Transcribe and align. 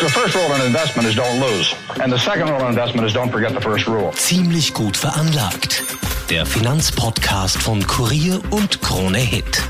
The 0.00 0.08
first 0.08 0.34
rule 0.34 0.54
in 0.54 0.62
investment 0.62 1.06
is 1.06 1.14
don't 1.14 1.38
lose. 1.40 1.74
And 2.02 2.10
the 2.10 2.18
second 2.18 2.48
rule 2.48 2.60
in 2.60 2.68
investment 2.68 3.06
is 3.06 3.12
don't 3.12 3.30
forget 3.30 3.52
the 3.52 3.60
first 3.60 3.86
rule. 3.86 4.12
Ziemlich 4.12 4.72
gut 4.72 4.96
veranlagt. 4.96 5.82
Der 6.30 6.46
Finanzpodcast 6.46 7.58
von 7.58 7.86
Kurier 7.86 8.40
und 8.48 8.80
Krone 8.80 9.18
Hit. 9.18 9.60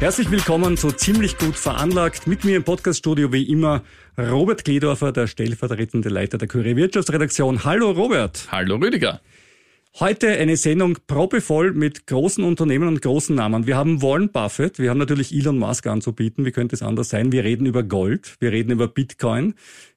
Herzlich 0.00 0.32
willkommen 0.32 0.76
zu 0.76 0.90
Ziemlich 0.90 1.38
gut 1.38 1.54
veranlagt. 1.54 2.26
Mit 2.26 2.42
mir 2.42 2.56
im 2.56 2.64
Podcaststudio 2.64 3.32
wie 3.32 3.44
immer 3.44 3.82
Robert 4.18 4.64
Kledorfer, 4.64 5.12
der 5.12 5.28
stellvertretende 5.28 6.08
Leiter 6.08 6.38
der 6.38 6.48
Kurier 6.48 6.74
Wirtschaftsredaktion. 6.74 7.62
Hallo 7.62 7.92
Robert. 7.92 8.48
Hallo 8.50 8.78
Rüdiger. 8.78 9.20
Heute 10.00 10.28
eine 10.28 10.56
Sendung 10.56 10.96
probevoll 11.08 11.72
mit 11.72 12.06
großen 12.06 12.44
Unternehmen 12.44 12.86
und 12.86 13.02
großen 13.02 13.34
Namen. 13.34 13.66
Wir 13.66 13.76
haben 13.76 14.00
Warren 14.00 14.30
Buffett, 14.30 14.78
wir 14.78 14.90
haben 14.90 14.98
natürlich 14.98 15.34
Elon 15.34 15.58
Musk 15.58 15.88
anzubieten. 15.88 16.44
Wie 16.44 16.52
könnte 16.52 16.76
es 16.76 16.82
anders 16.82 17.08
sein? 17.08 17.32
Wir 17.32 17.42
reden 17.42 17.66
über 17.66 17.82
Gold, 17.82 18.36
wir 18.38 18.52
reden 18.52 18.70
über 18.70 18.86
Bitcoin, 18.86 19.54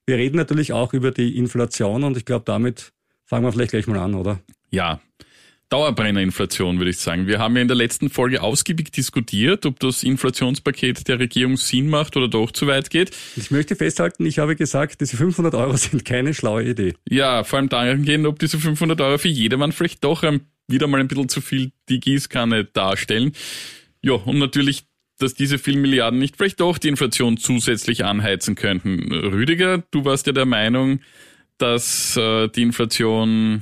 wir 0.08 0.18
reden 0.18 0.38
natürlich 0.38 0.74
auch 0.74 0.94
über 0.94 1.12
die 1.12 1.38
Inflation 1.38 2.04
und 2.04 2.18
ich 2.18 2.26
glaube, 2.26 2.46
damit 2.46 2.94
fangen 3.26 3.46
wir 3.46 3.52
vielleicht 3.52 3.72
gleich 3.72 3.86
mal 3.86 4.00
an, 4.00 4.16
oder? 4.16 4.40
Ja, 4.72 5.02
Dauerbrennerinflation, 5.72 6.80
würde 6.80 6.92
ich 6.92 6.98
sagen. 6.98 7.28
Wir 7.28 7.40
haben 7.40 7.56
ja 7.56 7.62
in 7.62 7.70
der 7.70 7.78
letzten 7.78 8.10
Folge 8.10 8.42
ausgiebig 8.42 8.92
diskutiert, 8.92 9.66
ob 9.66 9.80
das 9.80 10.04
Inflationspaket 10.04 11.08
der 11.08 11.20
Regierung 11.20 11.56
Sinn 11.56 11.88
macht 11.88 12.18
oder 12.18 12.28
doch 12.28 12.52
zu 12.52 12.68
weit 12.68 12.90
geht. 12.90 13.12
Ich 13.38 13.52
möchte 13.52 13.78
festhalten, 13.78 14.26
ich 14.26 14.40
habe 14.40 14.58
gesagt, 14.58 15.00
diese 15.00 15.16
500 15.16 15.56
Euro 15.56 15.78
sind 15.78 16.04
keine 16.04 16.34
schlaue 16.34 16.64
Idee. 16.64 16.94
Ja, 17.10 17.46
vor 17.46 17.60
allem 17.60 17.70
dahingehend, 17.70 18.28
ob 18.28 18.38
diese 18.38 18.60
500 18.60 19.00
Euro 19.00 19.18
für 19.18 19.30
jedermann 19.30 19.72
vielleicht 19.72 20.04
doch 20.04 20.24
wieder 20.68 20.88
mal 20.88 21.00
ein 21.00 21.08
bisschen 21.08 21.30
zu 21.30 21.40
viel 21.40 21.72
die 21.88 22.02
Gießkanne 22.02 22.66
darstellen. 22.66 23.32
Ja, 24.02 24.14
und 24.14 24.40
natürlich 24.40 24.84
dass 25.20 25.36
diese 25.36 25.60
vielen 25.60 25.82
Milliarden 25.82 26.20
nicht 26.20 26.36
vielleicht 26.36 26.60
doch 26.60 26.80
die 26.80 26.88
Inflation 26.88 27.38
zusätzlich 27.38 28.04
anheizen 28.04 28.56
könnten. 28.56 29.12
Rüdiger, 29.14 29.84
du 29.92 30.04
warst 30.04 30.26
ja 30.26 30.34
der 30.34 30.48
Meinung, 30.48 31.00
dass 31.60 32.18
äh, 32.18 32.48
die 32.50 32.64
Inflation 32.64 33.62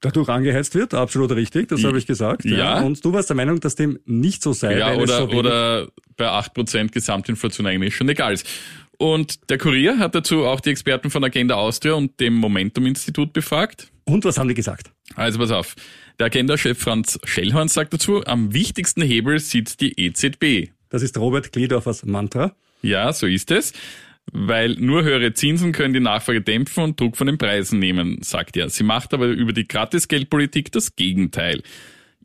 dadurch 0.00 0.28
angeheizt 0.28 0.74
wird, 0.74 0.94
absolut 0.94 1.32
richtig, 1.32 1.68
das 1.68 1.82
habe 1.84 1.98
ich 1.98 2.06
gesagt. 2.06 2.44
Ja. 2.44 2.56
ja. 2.56 2.80
Und 2.80 3.04
du 3.04 3.12
warst 3.12 3.30
der 3.30 3.36
Meinung, 3.36 3.60
dass 3.60 3.74
dem 3.74 3.98
nicht 4.04 4.42
so 4.42 4.52
sei. 4.52 4.78
Ja, 4.78 4.94
oder, 4.94 5.28
so 5.28 5.28
oder 5.28 5.88
bei 6.16 6.28
8% 6.28 6.90
Gesamtinflation 6.90 7.66
eigentlich 7.66 7.96
schon 7.96 8.08
egal 8.08 8.34
ist. 8.34 8.46
Und 8.98 9.50
der 9.50 9.58
Kurier 9.58 9.98
hat 9.98 10.14
dazu 10.14 10.46
auch 10.46 10.60
die 10.60 10.70
Experten 10.70 11.10
von 11.10 11.22
Agenda 11.22 11.54
Austria 11.54 11.94
und 11.94 12.18
dem 12.20 12.34
Momentum-Institut 12.34 13.32
befragt. 13.32 13.90
Und 14.04 14.24
was 14.24 14.38
haben 14.38 14.48
die 14.48 14.54
gesagt? 14.54 14.90
Also 15.14 15.38
pass 15.38 15.50
auf. 15.50 15.74
Der 16.18 16.26
Agenda-Chef 16.26 16.78
Franz 16.78 17.18
Schellhorn 17.24 17.68
sagt 17.68 17.92
dazu, 17.92 18.24
am 18.24 18.54
wichtigsten 18.54 19.02
Hebel 19.02 19.38
sitzt 19.38 19.80
die 19.82 20.00
EZB. 20.00 20.70
Das 20.88 21.02
ist 21.02 21.18
Robert 21.18 21.52
Gliedorfers 21.52 22.06
Mantra. 22.06 22.54
Ja, 22.80 23.12
so 23.12 23.26
ist 23.26 23.50
es 23.50 23.72
weil 24.32 24.74
nur 24.74 25.04
höhere 25.04 25.32
Zinsen 25.34 25.72
können 25.72 25.94
die 25.94 26.00
Nachfrage 26.00 26.42
dämpfen 26.42 26.84
und 26.84 27.00
Druck 27.00 27.16
von 27.16 27.26
den 27.26 27.38
Preisen 27.38 27.78
nehmen, 27.78 28.18
sagt 28.22 28.56
er. 28.56 28.68
Sie 28.70 28.84
macht 28.84 29.14
aber 29.14 29.28
über 29.28 29.52
die 29.52 29.66
Gratisgeldpolitik 29.66 30.72
das 30.72 30.96
Gegenteil. 30.96 31.62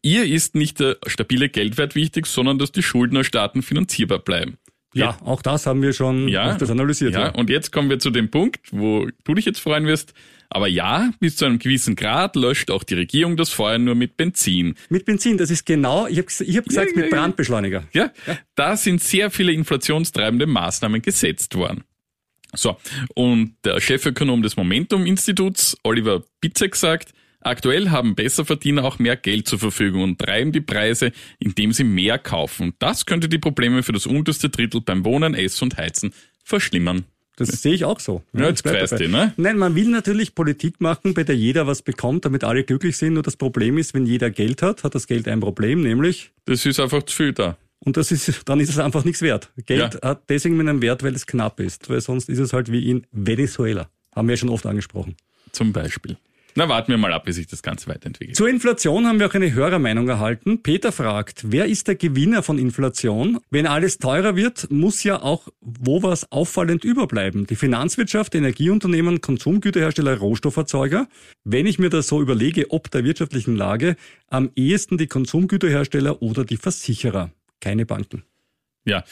Ihr 0.02 0.26
ist 0.26 0.56
nicht 0.56 0.80
der 0.80 0.98
stabile 1.06 1.50
Geldwert 1.50 1.96
wichtig, 1.96 2.26
sondern 2.26 2.58
dass 2.58 2.72
die 2.72 2.82
Schuldnerstaaten 2.82 3.62
finanzierbar 3.62 4.20
bleiben. 4.20 4.58
Ja, 4.94 5.18
auch 5.24 5.42
das 5.42 5.68
haben 5.68 5.82
wir 5.82 5.94
schon 5.94 6.28
ja, 6.28 6.58
das 6.58 6.70
analysiert. 6.70 7.14
Ja, 7.14 7.28
ja, 7.28 7.30
und 7.30 7.50
jetzt 7.50 7.72
kommen 7.72 7.90
wir 7.90 8.00
zu 8.00 8.10
dem 8.10 8.30
Punkt, 8.30 8.60
wo 8.72 9.08
du 9.24 9.34
dich 9.34 9.46
jetzt 9.46 9.60
freuen 9.60 9.86
wirst. 9.86 10.14
Aber 10.50 10.68
ja, 10.68 11.12
bis 11.22 11.38
zu 11.38 11.46
einem 11.46 11.60
gewissen 11.60 11.96
Grad 11.96 12.36
löscht 12.36 12.72
auch 12.72 12.84
die 12.84 12.96
Regierung 12.96 13.38
das 13.38 13.52
Feuer 13.52 13.78
nur 13.78 13.96
mit 13.96 14.18
Benzin. 14.18 14.76
Mit 14.90 15.06
Benzin, 15.06 15.38
das 15.38 15.50
ist 15.50 15.66
genau, 15.66 16.08
ich 16.08 16.18
habe 16.18 16.28
ich 16.44 16.58
hab 16.58 16.66
gesagt, 16.66 16.92
ja, 16.94 17.02
mit 17.02 17.10
Brandbeschleuniger. 17.10 17.86
Ja, 17.94 18.12
ja, 18.28 18.38
da 18.56 18.76
sind 18.76 19.02
sehr 19.02 19.32
viele 19.32 19.54
inflationstreibende 19.54 20.48
Maßnahmen 20.48 21.02
gesetzt 21.02 21.56
worden. 21.56 21.86
So, 22.54 22.78
und 23.16 23.56
der 23.64 23.80
Chefökonom 23.80 24.42
des 24.42 24.58
Momentum-Instituts, 24.58 25.78
Oliver 25.84 26.24
Bitzek, 26.42 26.76
sagt, 26.76 27.14
aktuell 27.40 27.90
haben 27.90 28.16
Besserverdiener 28.16 28.84
auch 28.84 29.00
mehr 29.00 29.16
Geld 29.16 29.48
zur 29.48 29.60
Verfügung 29.60 30.04
und 30.04 30.20
treiben 30.20 30.52
die 30.52 30.62
Preise, 30.62 31.12
indem 31.40 31.72
sie 31.72 31.84
mehr 31.84 32.20
kaufen. 32.20 32.74
Das 32.80 33.06
könnte 33.06 33.30
die 33.30 33.40
Probleme 33.40 33.84
für 33.84 33.94
das 33.94 34.06
unterste 34.06 34.50
Drittel 34.50 34.82
beim 34.82 35.06
Wohnen, 35.06 35.34
Essen 35.34 35.66
und 35.66 35.78
Heizen 35.78 36.14
verschlimmern. 36.44 37.06
Das 37.38 37.50
sehe 37.62 37.74
ich 37.74 37.86
auch 37.86 38.00
so. 38.00 38.24
Ja, 38.34 38.50
jetzt 38.50 38.64
kreist 38.64 39.00
du, 39.00 39.08
ne? 39.08 39.34
Nein, 39.38 39.58
man 39.58 39.74
will 39.74 39.88
natürlich 39.88 40.36
Politik 40.36 40.80
machen, 40.80 41.14
bei 41.14 41.24
der 41.24 41.36
jeder 41.36 41.66
was 41.66 41.82
bekommt, 41.82 42.26
damit 42.26 42.44
alle 42.44 42.64
glücklich 42.64 42.98
sind. 42.98 43.14
Nur 43.14 43.24
das 43.24 43.38
Problem 43.38 43.78
ist, 43.78 43.94
wenn 43.94 44.06
jeder 44.06 44.30
Geld 44.30 44.62
hat, 44.62 44.84
hat 44.84 44.94
das 44.94 45.08
Geld 45.08 45.28
ein 45.28 45.40
Problem, 45.40 45.82
nämlich... 45.82 46.32
Das 46.46 46.66
ist 46.66 46.80
einfach 46.80 47.04
zu 47.04 47.16
viel 47.16 47.34
da. 47.34 47.58
Und 47.84 47.98
das 47.98 48.12
ist, 48.12 48.48
dann 48.48 48.60
ist 48.60 48.70
es 48.70 48.80
einfach 48.80 49.04
nichts 49.04 49.22
wert. 49.22 49.52
Geld 49.66 49.96
ja. 49.96 50.10
hat 50.10 50.30
deswegen 50.30 50.60
einen 50.60 50.82
Wert, 50.82 51.04
weil 51.04 51.16
es 51.16 51.26
knapp 51.26 51.60
ist, 51.60 51.90
weil 51.90 52.00
sonst 52.00 52.30
ist 52.30 52.40
es 52.40 52.54
halt 52.54 52.72
wie 52.72 52.90
in 52.90 53.08
Venezuela. 53.12 53.90
Haben 54.16 54.28
wir 54.28 54.34
ja 54.34 54.38
schon 54.38 54.50
oft 54.50 54.66
angesprochen. 54.66 55.16
Zum 55.52 55.74
Beispiel. 55.74 56.18
Na, 56.54 56.68
warten 56.68 56.92
wir 56.92 56.98
mal 56.98 57.14
ab, 57.14 57.28
wie 57.28 57.32
sich 57.32 57.48
das 57.48 57.64
Ganze 57.64 57.88
weiterentwickelt. 57.88 58.36
Zur 58.36 58.50
Inflation 58.50 59.08
haben 59.08 59.20
wir 59.20 59.28
auch 59.28 59.34
eine 59.34 59.54
Hörermeinung 59.54 60.10
erhalten. 60.10 60.62
Peter 60.62 60.92
fragt, 60.92 61.46
wer 61.50 61.66
ist 61.66 61.88
der 61.88 61.96
Gewinner 61.96 62.44
von 62.44 62.58
Inflation? 62.60 63.40
Wenn 63.50 63.66
alles 63.66 64.00
teurer 64.00 64.36
wird, 64.36 64.70
muss 64.70 65.04
ja 65.04 65.22
auch 65.22 65.48
wo 65.62 66.04
was 66.04 66.30
auffallend 66.32 66.84
überbleiben. 66.84 67.48
Die 67.48 67.56
Finanzwirtschaft, 67.56 68.36
Energieunternehmen, 68.36 69.22
Konsumgüterhersteller, 69.22 70.18
Rohstofferzeuger. 70.18 71.08
Wenn 71.46 71.66
ich 71.66 71.80
mir 71.80 71.90
das 71.90 72.08
so 72.08 72.22
überlege, 72.22 72.70
ob 72.72 72.92
der 72.92 73.06
wirtschaftlichen 73.06 73.56
Lage, 73.56 73.96
am 74.28 74.52
ehesten 74.56 74.98
die 74.98 75.08
Konsumgüterhersteller 75.08 76.22
oder 76.22 76.44
die 76.44 76.58
Versicherer 76.58 77.32
keine 77.62 77.86
Banken. 77.86 78.24
Ja, 78.84 79.04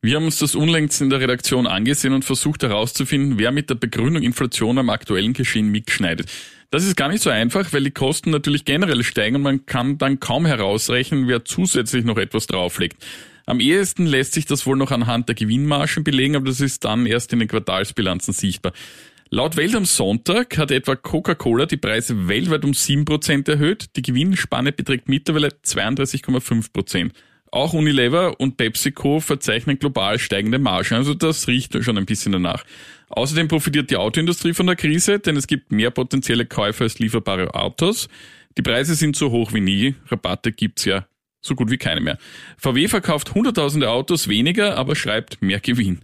wir 0.00 0.16
haben 0.16 0.24
uns 0.24 0.38
das 0.38 0.54
unlängst 0.54 1.00
in 1.00 1.10
der 1.10 1.20
Redaktion 1.20 1.66
angesehen 1.66 2.14
und 2.14 2.24
versucht 2.24 2.62
herauszufinden, 2.62 3.38
wer 3.38 3.52
mit 3.52 3.68
der 3.68 3.74
Begründung 3.74 4.22
Inflation 4.22 4.78
am 4.78 4.90
aktuellen 4.90 5.34
Geschehen 5.34 5.68
mitschneidet. 5.68 6.30
Das 6.70 6.84
ist 6.84 6.96
gar 6.96 7.08
nicht 7.08 7.22
so 7.22 7.30
einfach, 7.30 7.72
weil 7.72 7.84
die 7.84 7.90
Kosten 7.90 8.30
natürlich 8.30 8.64
generell 8.64 9.02
steigen 9.02 9.36
und 9.36 9.42
man 9.42 9.66
kann 9.66 9.98
dann 9.98 10.20
kaum 10.20 10.46
herausrechnen, 10.46 11.26
wer 11.28 11.44
zusätzlich 11.44 12.04
noch 12.04 12.18
etwas 12.18 12.46
drauflegt. 12.46 13.04
Am 13.46 13.60
ehesten 13.60 14.06
lässt 14.06 14.34
sich 14.34 14.44
das 14.44 14.66
wohl 14.66 14.76
noch 14.76 14.90
anhand 14.90 15.28
der 15.28 15.34
Gewinnmargen 15.34 16.04
belegen, 16.04 16.36
aber 16.36 16.46
das 16.46 16.60
ist 16.60 16.84
dann 16.84 17.06
erst 17.06 17.32
in 17.32 17.38
den 17.38 17.48
Quartalsbilanzen 17.48 18.34
sichtbar. 18.34 18.72
Laut 19.30 19.56
Welt 19.56 19.74
am 19.74 19.84
Sonntag 19.84 20.56
hat 20.58 20.70
etwa 20.70 20.96
Coca-Cola 20.96 21.66
die 21.66 21.76
Preise 21.76 22.28
weltweit 22.28 22.64
um 22.64 22.72
7% 22.72 23.50
erhöht. 23.50 23.96
Die 23.96 24.02
Gewinnspanne 24.02 24.72
beträgt 24.72 25.08
mittlerweile 25.08 25.48
32,5%. 25.48 27.10
Auch 27.50 27.72
Unilever 27.72 28.38
und 28.40 28.56
PepsiCo 28.56 29.20
verzeichnen 29.20 29.78
global 29.78 30.18
steigende 30.18 30.58
Margen, 30.58 30.94
also 30.94 31.14
das 31.14 31.48
riecht 31.48 31.82
schon 31.82 31.96
ein 31.96 32.06
bisschen 32.06 32.32
danach. 32.32 32.64
Außerdem 33.08 33.48
profitiert 33.48 33.90
die 33.90 33.96
Autoindustrie 33.96 34.52
von 34.52 34.66
der 34.66 34.76
Krise, 34.76 35.18
denn 35.18 35.36
es 35.36 35.46
gibt 35.46 35.72
mehr 35.72 35.90
potenzielle 35.90 36.44
Käufer 36.44 36.84
als 36.84 36.98
lieferbare 36.98 37.54
Autos. 37.54 38.08
Die 38.58 38.62
Preise 38.62 38.94
sind 38.94 39.16
so 39.16 39.30
hoch 39.30 39.54
wie 39.54 39.60
nie, 39.60 39.94
Rabatte 40.10 40.52
gibt's 40.52 40.84
ja 40.84 41.06
so 41.40 41.54
gut 41.54 41.70
wie 41.70 41.78
keine 41.78 42.00
mehr. 42.00 42.18
VW 42.58 42.88
verkauft 42.88 43.34
hunderttausende 43.34 43.90
Autos 43.90 44.28
weniger, 44.28 44.76
aber 44.76 44.94
schreibt 44.96 45.40
mehr 45.40 45.60
Gewinn. 45.60 46.00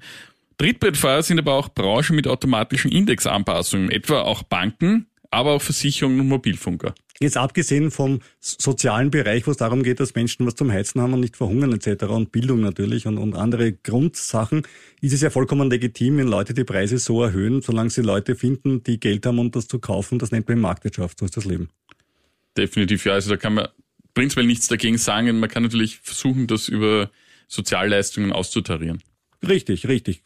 Trittbrettfahrer 0.58 1.22
sind 1.22 1.38
aber 1.38 1.54
auch 1.54 1.68
Branchen 1.68 2.14
mit 2.14 2.28
automatischen 2.28 2.92
Indexanpassungen, 2.92 3.90
etwa 3.90 4.22
auch 4.22 4.44
Banken, 4.44 5.08
aber 5.30 5.52
auch 5.52 5.62
Versicherungen 5.62 6.20
und 6.20 6.28
Mobilfunker. 6.28 6.94
Jetzt 7.20 7.36
abgesehen 7.36 7.92
vom 7.92 8.20
sozialen 8.40 9.10
Bereich, 9.10 9.46
wo 9.46 9.52
es 9.52 9.56
darum 9.56 9.84
geht, 9.84 10.00
dass 10.00 10.14
Menschen 10.16 10.46
was 10.46 10.56
zum 10.56 10.72
Heizen 10.72 11.00
haben 11.00 11.12
und 11.12 11.20
nicht 11.20 11.36
verhungern 11.36 11.72
etc. 11.72 12.04
und 12.06 12.32
Bildung 12.32 12.60
natürlich 12.60 13.06
und, 13.06 13.18
und 13.18 13.34
andere 13.34 13.72
Grundsachen, 13.72 14.62
ist 15.00 15.12
es 15.12 15.20
ja 15.20 15.30
vollkommen 15.30 15.70
legitim, 15.70 16.18
wenn 16.18 16.26
Leute 16.26 16.54
die 16.54 16.64
Preise 16.64 16.98
so 16.98 17.22
erhöhen, 17.22 17.62
solange 17.62 17.90
sie 17.90 18.02
Leute 18.02 18.34
finden, 18.34 18.82
die 18.82 18.98
Geld 18.98 19.26
haben, 19.26 19.38
um 19.38 19.52
das 19.52 19.68
zu 19.68 19.78
kaufen. 19.78 20.18
Das 20.18 20.32
nennt 20.32 20.48
man 20.48 20.58
Marktwirtschaft, 20.58 21.20
so 21.20 21.24
ist 21.24 21.36
das 21.36 21.44
Leben. 21.44 21.68
Definitiv, 22.56 23.04
ja. 23.04 23.12
Also 23.12 23.30
da 23.30 23.36
kann 23.36 23.54
man 23.54 23.68
prinzipiell 24.14 24.46
nichts 24.46 24.66
dagegen 24.66 24.98
sagen. 24.98 25.38
Man 25.38 25.48
kann 25.48 25.62
natürlich 25.62 25.98
versuchen, 25.98 26.48
das 26.48 26.68
über 26.68 27.10
Sozialleistungen 27.46 28.32
auszutarieren. 28.32 29.02
Richtig, 29.46 29.86
richtig. 29.86 30.22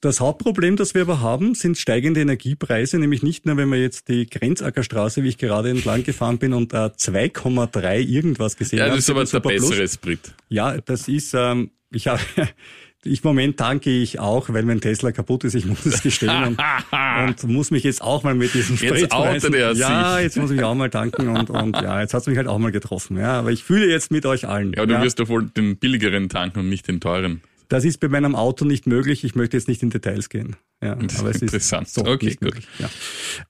Das 0.00 0.20
Hauptproblem, 0.20 0.76
das 0.76 0.94
wir 0.94 1.02
aber 1.02 1.20
haben, 1.20 1.54
sind 1.54 1.78
steigende 1.78 2.20
Energiepreise, 2.20 2.98
nämlich 2.98 3.22
nicht 3.22 3.46
nur, 3.46 3.56
wenn 3.56 3.68
man 3.68 3.80
jetzt 3.80 4.08
die 4.08 4.26
Grenzackerstraße, 4.26 5.22
wie 5.22 5.28
ich 5.28 5.38
gerade 5.38 5.70
entlang 5.70 6.04
gefahren 6.04 6.38
bin, 6.38 6.52
und 6.52 6.74
äh, 6.74 6.90
2,3 6.96 8.00
irgendwas 8.00 8.56
gesehen 8.56 8.80
habe. 8.80 8.90
Ja, 8.90 8.94
das 8.94 9.04
ist 9.04 9.10
aber 9.10 9.24
der 9.24 9.40
bessere 9.40 9.88
Sprit. 9.88 10.34
Ja, 10.48 10.76
das 10.78 11.08
ist, 11.08 11.32
ähm, 11.34 11.70
ich 11.90 12.08
habe 12.08 12.20
ich 13.04 13.24
Moment 13.24 13.56
tanke 13.56 13.90
ich 13.90 14.18
auch, 14.18 14.50
weil 14.50 14.64
mein 14.64 14.80
Tesla 14.80 15.12
kaputt 15.12 15.44
ist. 15.44 15.54
Ich 15.54 15.64
muss 15.64 15.86
es 15.86 16.02
gestehen 16.02 16.44
und, 16.44 16.58
und 17.26 17.44
muss 17.44 17.70
mich 17.70 17.84
jetzt 17.84 18.02
auch 18.02 18.22
mal 18.22 18.34
mit 18.34 18.52
diesen 18.52 18.76
Spritpreisen... 18.76 19.54
Jetzt 19.54 19.78
ja, 19.78 20.18
jetzt 20.18 20.36
muss 20.36 20.50
ich 20.50 20.62
auch 20.62 20.74
mal 20.74 20.90
tanken 20.90 21.28
und, 21.28 21.48
und 21.48 21.76
ja, 21.76 22.00
jetzt 22.00 22.12
hat's 22.12 22.26
mich 22.26 22.36
halt 22.36 22.48
auch 22.48 22.58
mal 22.58 22.72
getroffen. 22.72 23.16
Ja, 23.16 23.38
aber 23.38 23.50
ich 23.50 23.64
fühle 23.64 23.86
jetzt 23.86 24.10
mit 24.10 24.26
euch 24.26 24.46
allen. 24.46 24.72
Ja, 24.74 24.84
du 24.84 24.94
ja. 24.94 25.02
wirst 25.02 25.20
doch 25.20 25.28
wohl 25.28 25.46
den 25.46 25.78
billigeren 25.78 26.28
tanken 26.28 26.60
und 26.60 26.68
nicht 26.68 26.86
den 26.86 27.00
teuren. 27.00 27.40
Das 27.68 27.84
ist 27.84 27.98
bei 27.98 28.08
meinem 28.08 28.34
Auto 28.34 28.64
nicht 28.64 28.86
möglich. 28.86 29.24
Ich 29.24 29.34
möchte 29.34 29.56
jetzt 29.56 29.68
nicht 29.68 29.82
in 29.82 29.90
Details 29.90 30.28
gehen. 30.28 30.56
Ja, 30.82 30.92
aber 31.18 31.30
es 31.30 31.42
interessant. 31.42 31.86
ist 31.86 31.94
so 31.94 32.02
okay, 32.02 32.30
gut. 32.30 32.40
Möglich. 32.40 32.68
Ja. 32.78 32.90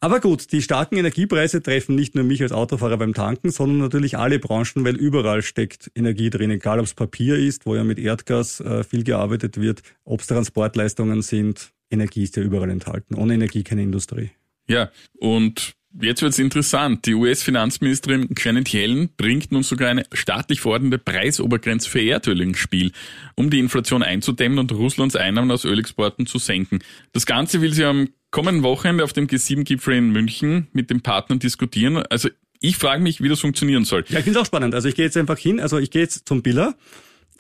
Aber 0.00 0.20
gut, 0.20 0.52
die 0.52 0.62
starken 0.62 0.96
Energiepreise 0.96 1.62
treffen 1.62 1.94
nicht 1.94 2.14
nur 2.14 2.24
mich 2.24 2.42
als 2.42 2.52
Autofahrer 2.52 2.96
beim 2.96 3.14
Tanken, 3.14 3.50
sondern 3.50 3.78
natürlich 3.78 4.16
alle 4.16 4.38
Branchen, 4.38 4.84
weil 4.84 4.96
überall 4.96 5.42
steckt 5.42 5.90
Energie 5.94 6.30
drin, 6.30 6.50
egal 6.50 6.78
ob 6.78 6.86
es 6.86 6.94
Papier 6.94 7.36
ist, 7.36 7.66
wo 7.66 7.74
ja 7.74 7.84
mit 7.84 7.98
Erdgas 7.98 8.60
äh, 8.60 8.84
viel 8.84 9.04
gearbeitet 9.04 9.60
wird, 9.60 9.82
ob 10.04 10.20
es 10.20 10.26
Transportleistungen 10.26 11.22
sind. 11.22 11.72
Energie 11.90 12.24
ist 12.24 12.36
ja 12.36 12.42
überall 12.42 12.70
enthalten. 12.70 13.14
Ohne 13.14 13.34
Energie 13.34 13.62
keine 13.62 13.82
Industrie. 13.82 14.30
Ja, 14.68 14.90
und 15.18 15.74
Jetzt 16.00 16.20
wird's 16.20 16.38
interessant. 16.38 17.06
Die 17.06 17.14
US-Finanzministerin 17.14 18.28
Janet 18.37 18.72
Yellen 18.72 19.08
bringt 19.16 19.50
nun 19.50 19.62
sogar 19.62 19.88
eine 19.88 20.04
staatlich 20.12 20.60
fordernde 20.60 20.98
Preisobergrenze 20.98 21.88
für 21.88 22.02
Erdöl 22.02 22.43
ins 22.43 22.58
Spiel, 22.58 22.93
um 23.34 23.48
die 23.48 23.58
Inflation 23.58 24.02
einzudämmen 24.02 24.58
und 24.58 24.72
Russlands 24.72 25.16
Einnahmen 25.16 25.50
aus 25.50 25.64
Ölexporten 25.64 26.26
zu 26.26 26.38
senken. 26.38 26.81
Das 27.12 27.25
Ganze 27.25 27.62
will 27.62 27.72
sie 27.72 27.84
am 27.84 28.08
kommenden 28.31 28.62
Wochenende 28.62 29.04
auf 29.04 29.14
dem 29.14 29.26
G7-Gipfel 29.26 29.94
in 29.94 30.10
München 30.10 30.66
mit 30.72 30.90
den 30.90 31.00
Partnern 31.00 31.38
diskutieren. 31.38 31.96
Also 32.10 32.28
ich 32.60 32.76
frage 32.76 33.02
mich, 33.02 33.22
wie 33.22 33.28
das 33.28 33.40
funktionieren 33.40 33.84
soll. 33.84 34.04
Ja, 34.08 34.19
ich 34.19 34.25
finde 34.25 34.38
es 34.38 34.42
auch 34.42 34.46
spannend. 34.46 34.75
Also 34.75 34.88
ich 34.88 34.96
gehe 34.96 35.06
jetzt 35.06 35.16
einfach 35.16 35.38
hin, 35.38 35.60
also 35.60 35.78
ich 35.78 35.90
gehe 35.90 36.02
jetzt 36.02 36.28
zum 36.28 36.42
Biller 36.42 36.75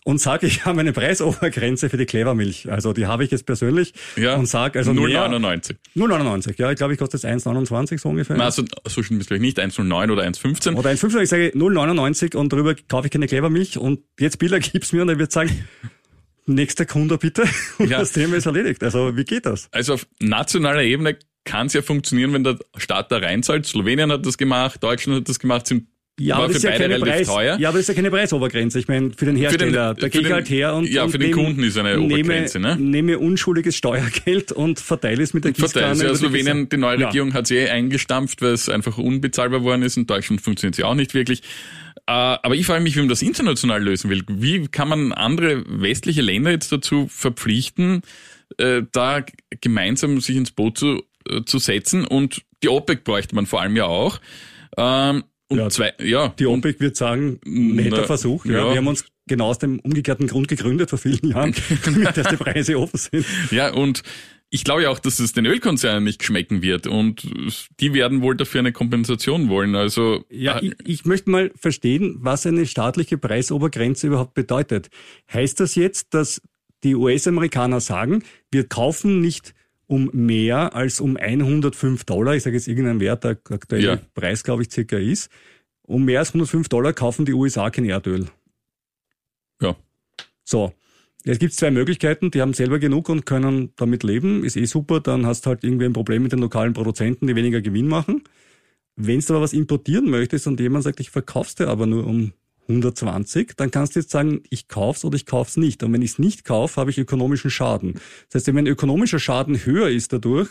und 0.06 0.20
sage, 0.20 0.46
ich 0.46 0.64
habe 0.64 0.78
eine 0.78 0.92
Preisobergrenze 0.92 1.90
für 1.90 1.96
die 1.96 2.06
Clevermilch. 2.06 2.70
Also 2.70 2.92
die 2.92 3.06
habe 3.06 3.24
ich 3.24 3.32
jetzt 3.32 3.44
persönlich 3.44 3.92
ja, 4.14 4.36
und 4.36 4.46
sage 4.46 4.78
also 4.78 4.92
0,99. 4.92 5.74
0,99, 5.96 6.54
ja, 6.58 6.70
ich 6.70 6.76
glaube, 6.76 6.92
ich 6.92 6.98
kostet 7.00 7.24
1,29 7.24 7.98
so 7.98 8.10
ungefähr. 8.10 8.38
Also 8.38 8.62
so 8.86 9.02
schön 9.02 9.18
bist 9.18 9.32
du 9.32 9.38
nicht 9.38 9.58
1,09 9.58 10.12
oder 10.12 10.22
1,15. 10.22 10.76
Oder 10.76 10.90
1,15, 10.90 11.22
ich 11.22 11.28
sage 11.28 11.48
0,99 11.56 12.36
und 12.36 12.52
darüber 12.52 12.76
kaufe 12.76 13.08
ich 13.08 13.12
keine 13.12 13.26
Clevermilch 13.26 13.78
und 13.78 13.98
jetzt 14.20 14.38
Bilder 14.38 14.60
gibt's 14.60 14.92
mir 14.92 15.02
und 15.02 15.08
er 15.08 15.18
wird 15.18 15.32
sagen, 15.32 15.66
nächster 16.46 16.86
Kunde 16.86 17.18
bitte 17.18 17.42
und 17.78 17.90
ja. 17.90 17.98
das 17.98 18.12
Thema 18.12 18.36
ist 18.36 18.46
erledigt. 18.46 18.84
Also 18.84 19.16
wie 19.16 19.24
geht 19.24 19.44
das? 19.44 19.68
Also 19.72 19.94
auf 19.94 20.06
nationaler 20.20 20.84
Ebene 20.84 21.18
kann 21.44 21.66
es 21.66 21.72
ja 21.72 21.82
funktionieren, 21.82 22.32
wenn 22.32 22.44
der 22.44 22.60
Staat 22.76 23.10
da 23.10 23.18
reinzahlt. 23.18 23.66
Slowenien 23.66 24.12
hat 24.12 24.24
das 24.24 24.38
gemacht, 24.38 24.84
Deutschland 24.84 25.22
hat 25.22 25.28
das 25.28 25.40
gemacht, 25.40 25.66
sind 25.66 25.88
ja, 26.18 26.36
aber 26.36 26.46
das 26.48 26.56
ist 26.56 26.62
ja 26.62 26.72
keine 26.72 26.98
Preis, 26.98 27.26
teuer. 27.26 27.58
Ja, 27.58 27.68
aber 27.68 27.78
das 27.78 27.82
ist 27.82 27.88
ja 27.88 27.94
keine 27.94 28.10
Preisobergrenze. 28.10 28.78
Ich 28.78 28.88
meine, 28.88 29.10
für 29.14 29.26
den 29.26 29.36
Hersteller, 29.36 29.94
für 29.94 30.00
den, 30.00 30.00
da 30.00 30.08
gehe 30.08 30.20
ich 30.22 30.32
halt 30.32 30.48
her 30.48 30.74
und 30.74 30.88
Ja, 30.88 31.04
und 31.04 31.10
für 31.10 31.18
den 31.18 31.30
nehme, 31.30 31.42
Kunden 31.42 31.62
ist 31.62 31.76
eine 31.76 32.00
Obergrenze, 32.00 32.58
nehme, 32.58 32.76
ne? 32.76 32.82
Nehme 32.82 33.18
unschuldiges 33.18 33.76
Steuergeld 33.76 34.50
und 34.50 34.80
verteile 34.80 35.22
es 35.22 35.34
mit 35.34 35.44
der 35.44 35.52
Gießkanne. 35.52 35.94
Verteile 35.94 36.08
ja, 36.08 36.14
Slowenien, 36.14 36.68
die 36.70 36.78
neue 36.78 37.06
Regierung 37.06 37.30
ja. 37.30 37.34
hat 37.34 37.48
sie 37.48 37.56
eh 37.56 37.68
eingestampft, 37.68 38.40
weil 38.40 38.54
es 38.54 38.70
einfach 38.70 38.96
unbezahlbar 38.96 39.62
worden 39.62 39.82
ist. 39.82 39.98
In 39.98 40.06
Deutschland 40.06 40.40
funktioniert 40.40 40.74
sie 40.74 40.84
auch 40.84 40.94
nicht 40.94 41.12
wirklich. 41.12 41.42
Äh, 42.06 42.12
aber 42.12 42.54
ich 42.54 42.64
frage 42.64 42.82
mich, 42.82 42.96
wie 42.96 43.00
man 43.00 43.08
das 43.08 43.20
international 43.20 43.82
lösen 43.82 44.08
will. 44.08 44.22
Wie 44.28 44.68
kann 44.68 44.88
man 44.88 45.12
andere 45.12 45.64
westliche 45.66 46.22
Länder 46.22 46.50
jetzt 46.50 46.72
dazu 46.72 47.08
verpflichten, 47.08 48.00
äh, 48.56 48.82
da 48.92 49.22
gemeinsam 49.60 50.20
sich 50.20 50.36
ins 50.36 50.50
Boot 50.52 50.78
zu, 50.78 51.02
äh, 51.28 51.42
zu 51.44 51.58
setzen? 51.58 52.06
Und 52.06 52.42
die 52.62 52.68
OPEC 52.68 53.04
bräuchte 53.04 53.34
man 53.34 53.44
vor 53.44 53.60
allem 53.60 53.76
ja 53.76 53.84
auch. 53.84 54.20
Und 55.48 55.58
ja, 55.58 55.70
zwei, 55.70 55.94
ja. 56.02 56.34
Die 56.38 56.46
OPEC 56.46 56.80
wird 56.80 56.96
sagen, 56.96 57.40
netter 57.44 58.04
Versuch. 58.04 58.44
Ja. 58.46 58.70
Wir 58.70 58.76
haben 58.76 58.88
uns 58.88 59.04
genau 59.28 59.46
aus 59.46 59.58
dem 59.58 59.78
umgekehrten 59.80 60.26
Grund 60.26 60.48
gegründet 60.48 60.90
vor 60.90 60.98
vielen 60.98 61.30
Jahren, 61.30 61.54
dass 62.14 62.28
die 62.28 62.36
Preise 62.36 62.78
offen 62.78 62.98
sind. 62.98 63.26
Ja, 63.50 63.72
und 63.72 64.02
ich 64.50 64.64
glaube 64.64 64.82
ja 64.82 64.90
auch, 64.90 64.98
dass 64.98 65.18
es 65.18 65.32
den 65.32 65.46
Ölkonzernen 65.46 66.04
nicht 66.04 66.22
schmecken 66.22 66.62
wird 66.62 66.86
und 66.86 67.28
die 67.80 67.94
werden 67.94 68.22
wohl 68.22 68.36
dafür 68.36 68.60
eine 68.60 68.72
Kompensation 68.72 69.48
wollen. 69.48 69.74
Also 69.74 70.24
ja, 70.30 70.58
äh, 70.58 70.66
ich, 70.66 70.74
ich 70.84 71.04
möchte 71.04 71.30
mal 71.30 71.50
verstehen, 71.56 72.16
was 72.20 72.46
eine 72.46 72.66
staatliche 72.66 73.18
Preisobergrenze 73.18 74.06
überhaupt 74.06 74.34
bedeutet. 74.34 74.88
Heißt 75.32 75.60
das 75.60 75.74
jetzt, 75.74 76.14
dass 76.14 76.40
die 76.84 76.94
US-Amerikaner 76.94 77.80
sagen, 77.80 78.22
wir 78.52 78.68
kaufen 78.68 79.20
nicht 79.20 79.54
um 79.86 80.10
mehr 80.12 80.74
als 80.74 81.00
um 81.00 81.16
105 81.16 82.04
Dollar, 82.04 82.34
ich 82.34 82.42
sage 82.42 82.56
jetzt 82.56 82.68
irgendeinen 82.68 83.00
Wert, 83.00 83.24
der 83.24 83.38
aktuelle 83.50 83.86
ja. 83.86 84.00
Preis, 84.14 84.42
glaube 84.42 84.62
ich, 84.62 84.70
circa 84.70 84.96
ist, 84.96 85.30
um 85.82 86.04
mehr 86.04 86.20
als 86.20 86.30
105 86.30 86.68
Dollar 86.68 86.92
kaufen 86.92 87.24
die 87.24 87.32
USA 87.32 87.70
kein 87.70 87.84
Erdöl. 87.84 88.26
Ja. 89.60 89.76
So. 90.44 90.72
Jetzt 91.24 91.40
gibt 91.40 91.52
es 91.52 91.58
zwei 91.58 91.72
Möglichkeiten, 91.72 92.30
die 92.30 92.40
haben 92.40 92.52
selber 92.52 92.78
genug 92.78 93.08
und 93.08 93.26
können 93.26 93.72
damit 93.74 94.04
leben, 94.04 94.44
ist 94.44 94.56
eh 94.56 94.64
super, 94.64 95.00
dann 95.00 95.26
hast 95.26 95.44
du 95.44 95.50
halt 95.50 95.64
irgendwie 95.64 95.86
ein 95.86 95.92
Problem 95.92 96.22
mit 96.22 96.30
den 96.30 96.38
lokalen 96.38 96.72
Produzenten, 96.72 97.26
die 97.26 97.34
weniger 97.34 97.60
Gewinn 97.60 97.88
machen. 97.88 98.22
Wenn 98.94 99.18
du 99.18 99.34
aber 99.34 99.42
was 99.42 99.52
importieren 99.52 100.08
möchtest 100.08 100.46
und 100.46 100.60
jemand 100.60 100.84
sagt, 100.84 101.00
ich 101.00 101.10
verkauf's 101.10 101.56
dir 101.56 101.66
aber 101.66 101.86
nur 101.86 102.06
um 102.06 102.32
120, 102.68 103.54
dann 103.56 103.70
kannst 103.70 103.94
du 103.94 104.00
jetzt 104.00 104.10
sagen, 104.10 104.42
ich 104.50 104.68
kauf's 104.68 105.04
oder 105.04 105.16
ich 105.16 105.26
kauf's 105.26 105.56
nicht. 105.56 105.82
Und 105.82 105.92
wenn 105.92 106.02
ich 106.02 106.12
es 106.12 106.18
nicht 106.18 106.44
kaufe, 106.44 106.80
habe 106.80 106.90
ich 106.90 106.98
ökonomischen 106.98 107.50
Schaden. 107.50 107.94
Das 108.28 108.36
heißt, 108.36 108.46
wenn 108.48 108.54
mein 108.56 108.66
ökonomischer 108.66 109.18
Schaden 109.18 109.64
höher 109.64 109.88
ist 109.88 110.12
dadurch, 110.12 110.48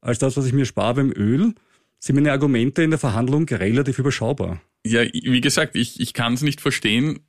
als 0.00 0.18
das, 0.18 0.36
was 0.36 0.46
ich 0.46 0.52
mir 0.52 0.64
spare 0.64 0.94
beim 0.94 1.12
Öl, 1.12 1.54
sind 1.98 2.14
meine 2.14 2.32
Argumente 2.32 2.82
in 2.82 2.90
der 2.90 2.98
Verhandlung 2.98 3.48
relativ 3.48 3.98
überschaubar. 3.98 4.60
Ja, 4.86 5.02
wie 5.02 5.40
gesagt, 5.40 5.76
ich, 5.76 6.00
ich 6.00 6.14
kann 6.14 6.34
es 6.34 6.42
nicht 6.42 6.60
verstehen, 6.60 7.20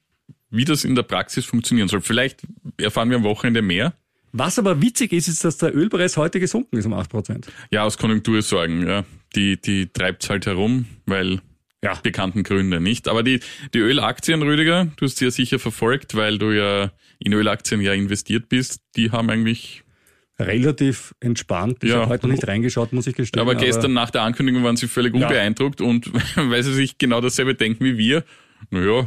wie 0.52 0.66
das 0.66 0.86
in 0.86 0.96
der 0.96 1.04
Praxis 1.04 1.46
funktionieren 1.46 1.88
soll. 1.88 2.02
Vielleicht 2.02 2.42
erfahren 2.78 3.10
wir 3.10 3.18
am 3.18 3.24
Wochenende 3.24 3.62
mehr. 3.62 3.94
Was 4.32 4.60
aber 4.60 4.82
witzig 4.82 5.12
ist, 5.12 5.28
ist, 5.28 5.44
dass 5.44 5.58
der 5.58 5.76
Ölpreis 5.76 6.18
heute 6.18 6.40
gesunken 6.40 6.78
ist 6.78 6.86
um 6.86 6.94
8%. 6.94 7.48
Ja, 7.72 7.84
aus 7.84 7.98
Konjunktursorgen, 7.98 8.88
ja. 8.88 9.06
Die, 9.36 9.60
die 9.60 9.88
treibt's 9.88 10.30
halt 10.30 10.46
herum, 10.46 10.86
weil 11.06 11.42
ja. 11.84 11.96
bekannten 12.02 12.44
Gründe, 12.44 12.80
nicht? 12.80 13.08
Aber 13.08 13.24
die, 13.24 13.40
die 13.74 13.80
Ölaktien, 13.80 14.42
Rüdiger, 14.42 14.88
du 14.98 15.06
hast 15.06 15.18
sie 15.18 15.26
ja 15.26 15.32
sicher 15.32 15.60
verfolgt, 15.60 16.16
weil 16.16 16.38
du 16.38 16.52
ja 16.52 16.92
in 17.20 17.34
Ölaktien 17.34 17.82
ja 17.82 17.94
investiert 17.94 18.50
bist, 18.50 18.82
die 18.96 19.12
haben 19.12 19.30
eigentlich 19.30 19.84
relativ 20.40 21.14
entspannt. 21.20 21.84
Ich 21.84 21.90
ja. 21.90 21.98
habe 21.98 22.10
heute 22.10 22.28
noch 22.28 22.34
nicht 22.34 22.48
reingeschaut, 22.48 22.94
muss 22.94 23.08
ich 23.08 23.16
gestehen. 23.16 23.42
Aber 23.42 23.56
gestern 23.56 23.86
aber 23.86 23.94
nach 23.94 24.10
der 24.10 24.22
Ankündigung 24.22 24.64
waren 24.64 24.78
sie 24.78 24.88
völlig 24.88 25.14
unbeeindruckt 25.14 25.82
ja. 25.82 25.88
und 25.88 26.12
weil 26.36 26.64
sie 26.64 26.74
sich 26.74 26.98
genau 26.98 27.22
dasselbe 27.22 27.56
denken 27.56 27.84
wie 27.84 27.98
wir, 27.98 28.24
naja, 28.70 29.06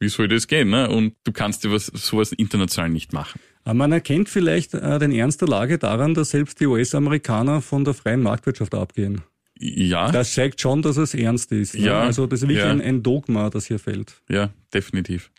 wie 0.00 0.08
soll 0.08 0.28
das 0.28 0.46
gehen? 0.46 0.70
Ne? 0.70 0.88
Und 0.90 1.14
du 1.24 1.32
kannst 1.32 1.64
dir 1.64 1.72
was, 1.72 1.86
sowas 1.86 2.32
international 2.32 2.90
nicht 2.90 3.12
machen. 3.12 3.40
Man 3.64 3.92
erkennt 3.92 4.28
vielleicht 4.28 4.74
äh, 4.74 4.98
den 4.98 5.12
Ernst 5.12 5.40
der 5.40 5.48
Lage 5.48 5.78
daran, 5.78 6.12
dass 6.12 6.30
selbst 6.30 6.60
die 6.60 6.66
US-Amerikaner 6.66 7.62
von 7.62 7.84
der 7.84 7.94
freien 7.94 8.20
Marktwirtschaft 8.20 8.74
abgehen. 8.74 9.22
Ja. 9.58 10.10
Das 10.10 10.34
zeigt 10.34 10.60
schon, 10.60 10.82
dass 10.82 10.96
es 10.96 11.14
ernst 11.14 11.52
ist. 11.52 11.74
Ne? 11.74 11.86
Ja. 11.86 12.00
Also 12.00 12.26
das 12.26 12.42
ist 12.42 12.48
wirklich 12.48 12.64
ja. 12.64 12.70
ein, 12.70 12.80
ein 12.80 13.02
Dogma, 13.02 13.50
das 13.50 13.66
hier 13.66 13.78
fällt. 13.78 14.20
Ja, 14.28 14.50
definitiv. 14.72 15.30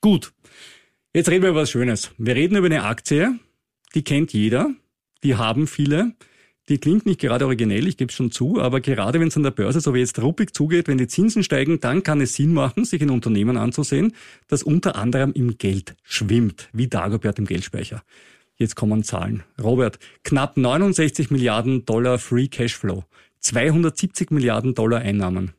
Gut. 0.00 0.32
Jetzt 1.14 1.30
reden 1.30 1.42
wir 1.42 1.50
über 1.50 1.62
was 1.62 1.70
Schönes. 1.70 2.10
Wir 2.18 2.34
reden 2.34 2.56
über 2.56 2.66
eine 2.66 2.84
Aktie, 2.84 3.38
die 3.94 4.02
kennt 4.02 4.32
jeder, 4.32 4.70
die 5.24 5.36
haben 5.36 5.66
viele. 5.66 6.12
Die 6.68 6.76
klingt 6.76 7.06
nicht 7.06 7.18
gerade 7.18 7.46
originell, 7.46 7.86
ich 7.86 7.96
gebe 7.96 8.10
es 8.10 8.14
schon 8.14 8.30
zu, 8.30 8.60
aber 8.60 8.82
gerade 8.82 9.18
wenn 9.20 9.28
es 9.28 9.36
an 9.38 9.42
der 9.42 9.52
Börse 9.52 9.80
so 9.80 9.94
wie 9.94 10.00
jetzt 10.00 10.20
ruppig 10.20 10.52
zugeht, 10.52 10.86
wenn 10.86 10.98
die 10.98 11.06
Zinsen 11.06 11.42
steigen, 11.42 11.80
dann 11.80 12.02
kann 12.02 12.20
es 12.20 12.34
Sinn 12.34 12.52
machen, 12.52 12.84
sich 12.84 13.00
ein 13.00 13.08
Unternehmen 13.08 13.56
anzusehen, 13.56 14.12
das 14.48 14.62
unter 14.62 14.96
anderem 14.96 15.32
im 15.32 15.56
Geld 15.56 15.96
schwimmt, 16.02 16.68
wie 16.74 16.86
Dagobert 16.86 17.38
im 17.38 17.46
Geldspeicher. 17.46 18.02
Jetzt 18.56 18.74
kommen 18.74 19.02
Zahlen. 19.02 19.44
Robert, 19.62 19.98
knapp 20.24 20.58
69 20.58 21.30
Milliarden 21.30 21.86
Dollar 21.86 22.18
Free 22.18 22.48
Cashflow. 22.48 23.04
270 23.40 24.30
Milliarden 24.30 24.74
Dollar 24.74 25.00
Einnahmen. 25.00 25.52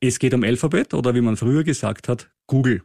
Es 0.00 0.18
geht 0.18 0.34
um 0.34 0.44
Alphabet 0.44 0.94
oder 0.94 1.14
wie 1.14 1.20
man 1.20 1.36
früher 1.36 1.64
gesagt 1.64 2.08
hat, 2.08 2.30
Google. 2.46 2.82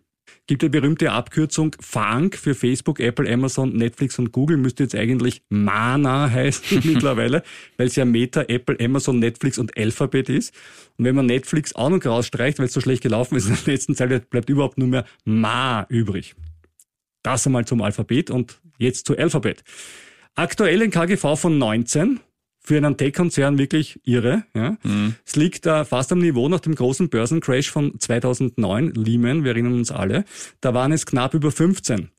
Gibt 0.48 0.62
die 0.62 0.70
berühmte 0.70 1.12
Abkürzung 1.12 1.75
FANG 1.79 2.34
für 2.34 2.56
Facebook, 2.56 3.00
Apple, 3.00 3.32
Amazon, 3.32 3.74
Netflix 3.74 4.20
und 4.20 4.32
Google, 4.32 4.58
müsste 4.58 4.84
jetzt 4.84 4.96
eigentlich 4.96 5.41
MANA 5.50 6.29
heißen 6.32 6.82
mittlerweile, 6.84 7.44
weil 7.77 7.88
es 7.88 7.96
ja 7.96 8.06
Meta, 8.06 8.44
Apple, 8.44 8.77
Amazon, 8.79 9.20
Netflix 9.20 9.58
und 9.58 9.77
Alphabet 9.77 10.29
ist. 10.29 10.53
Und 10.98 11.06
wenn 11.06 11.15
man 11.15 11.25
Netflix 11.25 11.75
auch 11.75 11.89
noch 11.89 12.03
rausstreicht, 12.03 12.60
weil 12.60 12.68
es 12.68 12.74
so 12.74 12.82
schlecht 12.82 13.03
gelaufen 13.03 13.36
ist 13.36 13.48
in 13.48 13.56
der 13.56 13.74
letzten 13.74 13.96
Zeit, 13.96 14.29
bleibt 14.29 14.50
überhaupt 14.50 14.77
nur 14.77 14.88
mehr 14.88 15.06
MA 15.25 15.86
übrig. 15.89 16.36
Das 17.24 17.46
einmal 17.46 17.65
zum 17.65 17.82
Alphabet 17.82 18.32
und 18.32 18.62
jetzt 18.77 19.06
zu 19.06 19.18
Alphabet. 19.18 19.63
Aktuell 20.36 20.82
ein 20.82 20.91
KGV 20.91 21.36
von 21.36 21.58
19 21.58 22.20
für 22.70 22.78
einen 22.78 22.98
Tech-Konzern 22.98 23.58
wirklich 23.58 24.00
irre. 24.04 24.44
Ja. 24.54 24.78
Mhm. 24.84 25.16
Es 25.26 25.36
liegt 25.36 25.66
da 25.66 25.86
fast 25.86 26.12
am 26.12 26.20
Niveau 26.20 26.48
nach 26.50 26.60
dem 26.60 26.76
großen 26.76 27.10
Börsencrash 27.10 27.72
von 27.72 28.00
2009, 28.00 28.94
Lehman, 28.94 29.44
wir 29.44 29.54
erinnern 29.54 29.74
uns 29.74 29.90
alle. 29.90 30.24
Da 30.62 30.76
waren 30.76 30.92
es 30.92 31.08
knapp 31.08 31.34
über 31.34 31.52
15. 31.52 32.12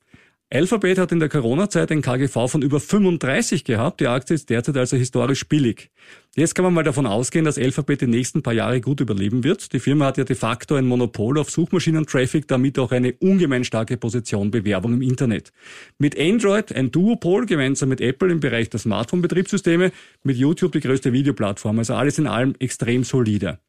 Alphabet 0.53 0.97
hat 0.97 1.13
in 1.13 1.21
der 1.21 1.29
Corona-Zeit 1.29 1.93
ein 1.93 2.01
KGV 2.01 2.49
von 2.49 2.61
über 2.61 2.81
35 2.81 3.63
gehabt. 3.63 4.01
Die 4.01 4.07
Aktie 4.07 4.35
ist 4.35 4.49
derzeit 4.49 4.75
also 4.75 4.97
historisch 4.97 5.47
billig. 5.47 5.91
Jetzt 6.35 6.55
kann 6.55 6.65
man 6.65 6.73
mal 6.73 6.83
davon 6.83 7.05
ausgehen, 7.05 7.45
dass 7.45 7.57
Alphabet 7.57 8.01
die 8.01 8.07
nächsten 8.07 8.43
paar 8.43 8.51
Jahre 8.51 8.81
gut 8.81 8.99
überleben 8.99 9.45
wird. 9.45 9.71
Die 9.71 9.79
Firma 9.79 10.07
hat 10.07 10.17
ja 10.17 10.25
de 10.25 10.35
facto 10.35 10.75
ein 10.75 10.87
Monopol 10.87 11.37
auf 11.37 11.49
Suchmaschinen-Traffic, 11.49 12.49
damit 12.49 12.77
auch 12.79 12.91
eine 12.91 13.13
ungemein 13.13 13.63
starke 13.63 13.95
Position 13.95 14.51
Bewerbung 14.51 14.95
im 14.95 15.01
Internet. 15.01 15.53
Mit 15.99 16.19
Android 16.19 16.75
ein 16.75 16.91
Duopol 16.91 17.45
gemeinsam 17.45 17.87
mit 17.87 18.01
Apple 18.01 18.29
im 18.29 18.41
Bereich 18.41 18.69
der 18.69 18.81
Smartphone-Betriebssysteme, 18.81 19.93
mit 20.23 20.35
YouTube 20.35 20.73
die 20.73 20.81
größte 20.81 21.13
Videoplattform. 21.13 21.79
Also 21.79 21.93
alles 21.93 22.19
in 22.19 22.27
allem 22.27 22.55
extrem 22.59 23.05
solide. 23.05 23.59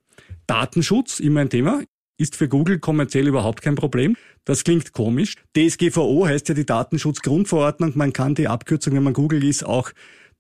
Datenschutz, 0.49 1.21
immer 1.21 1.43
ein 1.43 1.49
Thema 1.49 1.83
ist 2.23 2.37
für 2.37 2.49
Google 2.49 2.79
kommerziell 2.79 3.27
überhaupt 3.27 3.63
kein 3.63 3.75
Problem. 3.75 4.17
Das 4.45 4.65
klingt 4.65 4.93
komisch. 4.93 5.37
DSGVO 5.57 6.27
heißt 6.27 6.49
ja 6.49 6.55
die 6.55 6.67
Datenschutzgrundverordnung. 6.67 7.93
Man 7.95 8.13
kann 8.13 8.35
die 8.35 8.49
Abkürzung, 8.49 8.95
wenn 8.95 9.03
man 9.03 9.13
Google 9.13 9.45
ist, 9.45 9.65
auch 9.65 9.91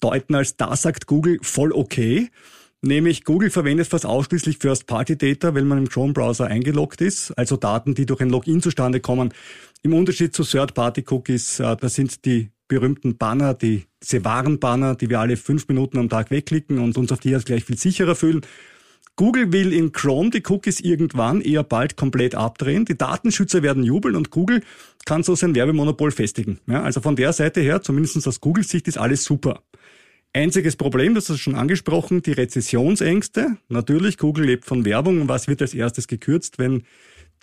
deuten 0.00 0.34
als 0.34 0.56
da 0.56 0.74
sagt 0.76 1.06
Google 1.06 1.38
voll 1.42 1.72
okay. 1.72 2.30
Nämlich 2.84 3.24
Google 3.24 3.50
verwendet 3.50 3.86
fast 3.86 4.04
ausschließlich 4.04 4.58
First-Party-Data, 4.58 5.54
wenn 5.54 5.68
man 5.68 5.78
im 5.78 5.88
Chrome-Browser 5.88 6.48
eingeloggt 6.48 7.00
ist, 7.00 7.30
also 7.38 7.56
Daten, 7.56 7.94
die 7.94 8.06
durch 8.06 8.20
ein 8.20 8.30
Login 8.30 8.60
zustande 8.60 8.98
kommen. 8.98 9.32
Im 9.82 9.94
Unterschied 9.94 10.34
zu 10.34 10.42
Third-Party-Cookies, 10.42 11.60
äh, 11.60 11.76
das 11.76 11.94
sind 11.94 12.24
die 12.24 12.50
berühmten 12.66 13.18
Banner, 13.18 13.54
die, 13.54 13.84
diese 14.02 14.24
Waren-Banner, 14.24 14.96
die 14.96 15.08
wir 15.10 15.20
alle 15.20 15.36
fünf 15.36 15.68
Minuten 15.68 15.98
am 15.98 16.08
Tag 16.08 16.32
wegklicken 16.32 16.78
und 16.78 16.96
uns 16.98 17.12
auf 17.12 17.20
die 17.20 17.34
als 17.34 17.44
gleich 17.44 17.64
viel 17.64 17.78
sicherer 17.78 18.16
fühlen. 18.16 18.40
Google 19.22 19.52
will 19.52 19.72
in 19.72 19.92
Chrome 19.92 20.30
die 20.30 20.42
Cookies 20.48 20.80
irgendwann 20.80 21.42
eher 21.42 21.62
bald 21.62 21.96
komplett 21.96 22.34
abdrehen. 22.34 22.84
Die 22.86 22.98
Datenschützer 22.98 23.62
werden 23.62 23.84
jubeln 23.84 24.16
und 24.16 24.30
Google 24.30 24.64
kann 25.04 25.22
so 25.22 25.36
sein 25.36 25.54
Werbemonopol 25.54 26.10
festigen. 26.10 26.58
Ja, 26.66 26.82
also 26.82 27.00
von 27.00 27.14
der 27.14 27.32
Seite 27.32 27.60
her, 27.60 27.82
zumindest 27.82 28.26
aus 28.26 28.40
Googles 28.40 28.68
Sicht, 28.68 28.88
ist 28.88 28.98
alles 28.98 29.22
super. 29.22 29.62
Einziges 30.32 30.74
Problem, 30.74 31.14
das 31.14 31.30
ist 31.30 31.38
schon 31.38 31.54
angesprochen, 31.54 32.22
die 32.22 32.32
Rezessionsängste. 32.32 33.58
Natürlich, 33.68 34.18
Google 34.18 34.46
lebt 34.46 34.64
von 34.64 34.84
Werbung. 34.84 35.20
Und 35.20 35.28
was 35.28 35.46
wird 35.46 35.62
als 35.62 35.72
erstes 35.72 36.08
gekürzt, 36.08 36.58
wenn 36.58 36.82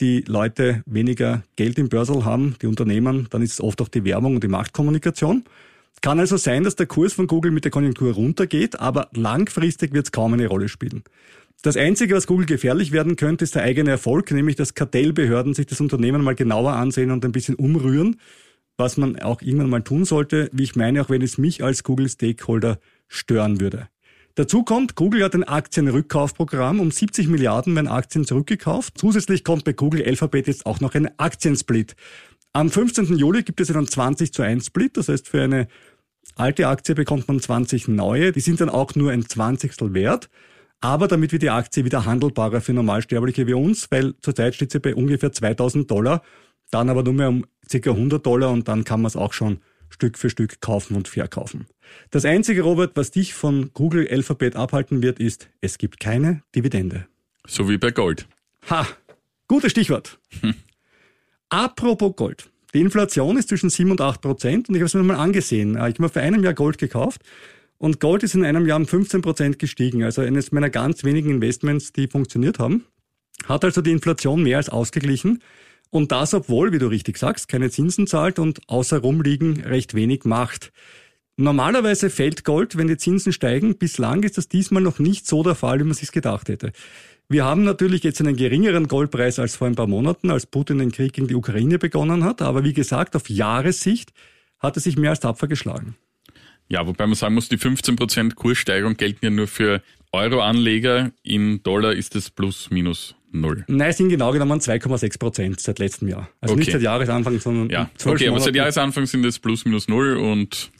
die 0.01 0.25
Leute 0.27 0.83
weniger 0.85 1.43
Geld 1.55 1.79
im 1.79 1.87
Börsel 1.87 2.25
haben, 2.25 2.57
die 2.61 2.67
Unternehmen, 2.67 3.27
dann 3.29 3.41
ist 3.41 3.53
es 3.53 3.61
oft 3.61 3.81
auch 3.81 3.87
die 3.87 4.03
Werbung 4.03 4.35
und 4.35 4.43
die 4.43 4.49
Marktkommunikation. 4.49 5.45
Kann 6.01 6.19
also 6.19 6.37
sein, 6.37 6.63
dass 6.63 6.75
der 6.75 6.87
Kurs 6.87 7.13
von 7.13 7.27
Google 7.27 7.51
mit 7.51 7.65
der 7.65 7.71
Konjunktur 7.71 8.13
runtergeht, 8.13 8.79
aber 8.79 9.09
langfristig 9.13 9.93
wird 9.93 10.07
es 10.07 10.11
kaum 10.11 10.33
eine 10.33 10.47
Rolle 10.47 10.69
spielen. 10.69 11.03
Das 11.61 11.75
Einzige, 11.75 12.15
was 12.15 12.25
Google 12.25 12.45
gefährlich 12.45 12.93
werden 12.93 13.17
könnte, 13.17 13.43
ist 13.43 13.55
der 13.55 13.63
eigene 13.63 13.89
Erfolg, 13.89 14.31
nämlich 14.31 14.55
dass 14.55 14.75
Kartellbehörden 14.75 15.53
sich 15.53 15.65
das 15.65 15.81
Unternehmen 15.81 16.23
mal 16.23 16.35
genauer 16.35 16.71
ansehen 16.71 17.11
und 17.11 17.25
ein 17.25 17.33
bisschen 17.33 17.55
umrühren, 17.55 18.15
was 18.77 18.95
man 18.95 19.19
auch 19.19 19.41
irgendwann 19.41 19.69
mal 19.69 19.83
tun 19.83 20.05
sollte, 20.05 20.49
wie 20.53 20.63
ich 20.63 20.77
meine, 20.77 21.01
auch 21.01 21.09
wenn 21.09 21.21
es 21.21 21.37
mich 21.37 21.61
als 21.61 21.83
Google-Stakeholder 21.83 22.79
stören 23.09 23.59
würde. 23.59 23.89
Dazu 24.35 24.63
kommt, 24.63 24.95
Google 24.95 25.21
hat 25.21 25.35
ein 25.35 25.43
Aktienrückkaufprogramm. 25.43 26.79
Um 26.79 26.91
70 26.91 27.27
Milliarden 27.27 27.75
werden 27.75 27.89
Aktien 27.89 28.23
zurückgekauft. 28.23 28.93
Zusätzlich 28.97 29.43
kommt 29.43 29.65
bei 29.65 29.73
Google 29.73 30.05
Alphabet 30.05 30.47
jetzt 30.47 30.65
auch 30.65 30.79
noch 30.79 30.95
ein 30.95 31.09
Aktiensplit. 31.19 31.97
Am 32.53 32.69
15. 32.69 33.17
Juli 33.17 33.43
gibt 33.43 33.59
es 33.59 33.69
einen 33.69 33.85
20 33.85 34.31
zu 34.31 34.43
1 34.43 34.65
Split. 34.65 34.95
Das 34.95 35.09
heißt, 35.09 35.27
für 35.27 35.41
eine 35.41 35.67
alte 36.35 36.69
Aktie 36.69 36.95
bekommt 36.95 37.27
man 37.27 37.41
20 37.41 37.89
neue. 37.89 38.31
Die 38.31 38.39
sind 38.39 38.61
dann 38.61 38.69
auch 38.69 38.95
nur 38.95 39.11
ein 39.11 39.25
Zwanzigstel 39.27 39.93
wert. 39.93 40.29
Aber 40.81 41.07
damit 41.07 41.31
wird 41.31 41.41
die 41.41 41.49
Aktie 41.49 41.83
wieder 41.83 42.05
handelbarer 42.05 42.61
für 42.61 42.73
Normalsterbliche 42.73 43.47
wie 43.47 43.53
uns, 43.53 43.91
weil 43.91 44.13
zurzeit 44.21 44.55
steht 44.55 44.71
sie 44.71 44.79
bei 44.79 44.95
ungefähr 44.95 45.31
2000 45.31 45.89
Dollar, 45.89 46.23
dann 46.71 46.89
aber 46.89 47.03
nur 47.03 47.13
mehr 47.13 47.29
um 47.29 47.45
ca. 47.69 47.89
100 47.89 48.25
Dollar 48.25 48.51
und 48.51 48.67
dann 48.67 48.83
kann 48.83 49.01
man 49.01 49.07
es 49.07 49.15
auch 49.15 49.33
schon 49.33 49.59
Stück 49.89 50.17
für 50.17 50.29
Stück 50.29 50.61
kaufen 50.61 50.95
und 50.95 51.07
verkaufen. 51.07 51.67
Das 52.11 52.23
einzige, 52.23 52.61
Robert, 52.61 52.95
was 52.95 53.11
dich 53.11 53.33
von 53.33 53.71
Google 53.73 54.07
Alphabet 54.09 54.55
abhalten 54.55 55.01
wird, 55.01 55.19
ist, 55.19 55.49
es 55.61 55.77
gibt 55.77 55.99
keine 55.99 56.43
Dividende. 56.55 57.07
So 57.47 57.67
wie 57.67 57.77
bei 57.77 57.91
Gold. 57.91 58.27
Ha, 58.69 58.87
gutes 59.47 59.71
Stichwort. 59.71 60.19
Hm. 60.41 60.53
Apropos 61.49 62.15
Gold. 62.15 62.49
Die 62.73 62.81
Inflation 62.81 63.37
ist 63.37 63.49
zwischen 63.49 63.71
7 63.71 63.89
und 63.89 63.99
8 63.99 64.21
Prozent 64.21 64.69
und 64.69 64.75
ich 64.75 64.81
habe 64.81 64.85
es 64.85 64.93
mir 64.93 65.01
mal 65.01 65.15
angesehen. 65.15 65.71
Ich 65.71 65.79
habe 65.79 66.03
mir 66.03 66.09
vor 66.09 66.21
einem 66.21 66.43
Jahr 66.43 66.53
Gold 66.53 66.77
gekauft 66.77 67.23
und 67.79 67.99
Gold 68.01 68.23
ist 68.23 68.35
in 68.35 68.45
einem 68.45 68.67
Jahr 68.67 68.77
um 68.77 68.85
15 68.85 69.21
Prozent 69.21 69.57
gestiegen. 69.57 70.03
Also 70.03 70.21
eines 70.21 70.51
meiner 70.51 70.69
ganz 70.69 71.03
wenigen 71.03 71.31
Investments, 71.31 71.93
die 71.93 72.07
funktioniert 72.07 72.59
haben. 72.59 72.85
Hat 73.45 73.63
also 73.63 73.81
die 73.81 73.91
Inflation 73.91 74.43
mehr 74.43 74.57
als 74.57 74.69
ausgeglichen. 74.69 75.41
Und 75.89 76.11
das, 76.11 76.33
obwohl, 76.33 76.73
wie 76.73 76.77
du 76.77 76.87
richtig 76.87 77.17
sagst, 77.17 77.47
keine 77.47 77.71
Zinsen 77.71 78.05
zahlt 78.05 78.37
und 78.37 78.59
außer 78.67 78.99
rumliegen 78.99 79.61
recht 79.61 79.95
wenig 79.95 80.25
macht. 80.25 80.71
Normalerweise 81.37 82.09
fällt 82.09 82.43
Gold, 82.43 82.77
wenn 82.77 82.87
die 82.87 82.97
Zinsen 82.97 83.31
steigen. 83.31 83.77
Bislang 83.77 84.23
ist 84.23 84.37
das 84.37 84.49
diesmal 84.49 84.83
noch 84.83 84.99
nicht 84.99 85.25
so 85.25 85.41
der 85.41 85.55
Fall, 85.55 85.79
wie 85.79 85.85
man 85.85 85.93
sich 85.93 86.11
gedacht 86.11 86.49
hätte. 86.49 86.73
Wir 87.29 87.45
haben 87.45 87.63
natürlich 87.63 88.03
jetzt 88.03 88.19
einen 88.19 88.35
geringeren 88.35 88.89
Goldpreis 88.89 89.39
als 89.39 89.55
vor 89.55 89.67
ein 89.67 89.75
paar 89.75 89.87
Monaten, 89.87 90.31
als 90.31 90.45
Putin 90.45 90.79
den 90.79 90.91
Krieg 90.91 91.13
gegen 91.13 91.29
die 91.29 91.35
Ukraine 91.35 91.79
begonnen 91.79 92.25
hat. 92.25 92.41
Aber 92.41 92.65
wie 92.65 92.73
gesagt, 92.73 93.15
auf 93.15 93.29
Jahressicht 93.29 94.11
hat 94.59 94.75
er 94.75 94.81
sich 94.81 94.97
mehr 94.97 95.11
als 95.11 95.21
tapfer 95.21 95.47
geschlagen. 95.47 95.95
Ja, 96.69 96.85
wobei 96.85 97.07
man 97.07 97.15
sagen 97.15 97.33
muss, 97.33 97.49
die 97.49 97.57
15% 97.57 98.35
Kurssteigerung 98.35 98.95
gelten 98.95 99.25
ja 99.25 99.31
nur 99.31 99.47
für 99.47 99.81
Euro-Anleger. 100.11 101.11
In 101.23 101.61
Dollar 101.63 101.93
ist 101.93 102.15
es 102.15 102.29
plus 102.29 102.69
minus 102.69 103.15
null. 103.31 103.63
Nein, 103.67 103.89
es 103.89 103.97
sind 103.97 104.09
genau 104.09 104.31
genommen 104.31 104.59
2,6 104.59 105.19
Prozent 105.19 105.59
seit 105.59 105.79
letztem 105.79 106.07
Jahr. 106.07 106.29
Also 106.41 106.53
okay. 106.53 106.59
nicht 106.59 106.71
seit 106.71 106.81
Jahresanfang, 106.81 107.39
sondern 107.39 107.69
ja. 107.69 107.89
Okay, 108.05 108.27
aber 108.27 108.39
seit 108.39 108.55
Jahresanfang 108.55 109.05
sind 109.05 109.25
es 109.25 109.39
plus 109.39 109.65
minus 109.65 109.87
null 109.87 110.17
und 110.17 110.71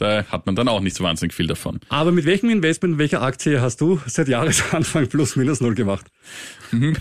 da 0.00 0.24
hat 0.24 0.46
man 0.46 0.56
dann 0.56 0.68
auch 0.68 0.80
nicht 0.80 0.96
so 0.96 1.04
wahnsinnig 1.04 1.34
viel 1.34 1.46
davon. 1.46 1.80
Aber 1.88 2.10
mit 2.10 2.24
welchem 2.24 2.48
Investment, 2.50 2.98
welcher 2.98 3.22
Aktie 3.22 3.60
hast 3.60 3.80
du 3.80 4.00
seit 4.06 4.28
Jahresanfang 4.28 5.08
plus 5.08 5.36
minus 5.36 5.60
null 5.60 5.74
gemacht? 5.74 6.06
Mhm. 6.72 6.96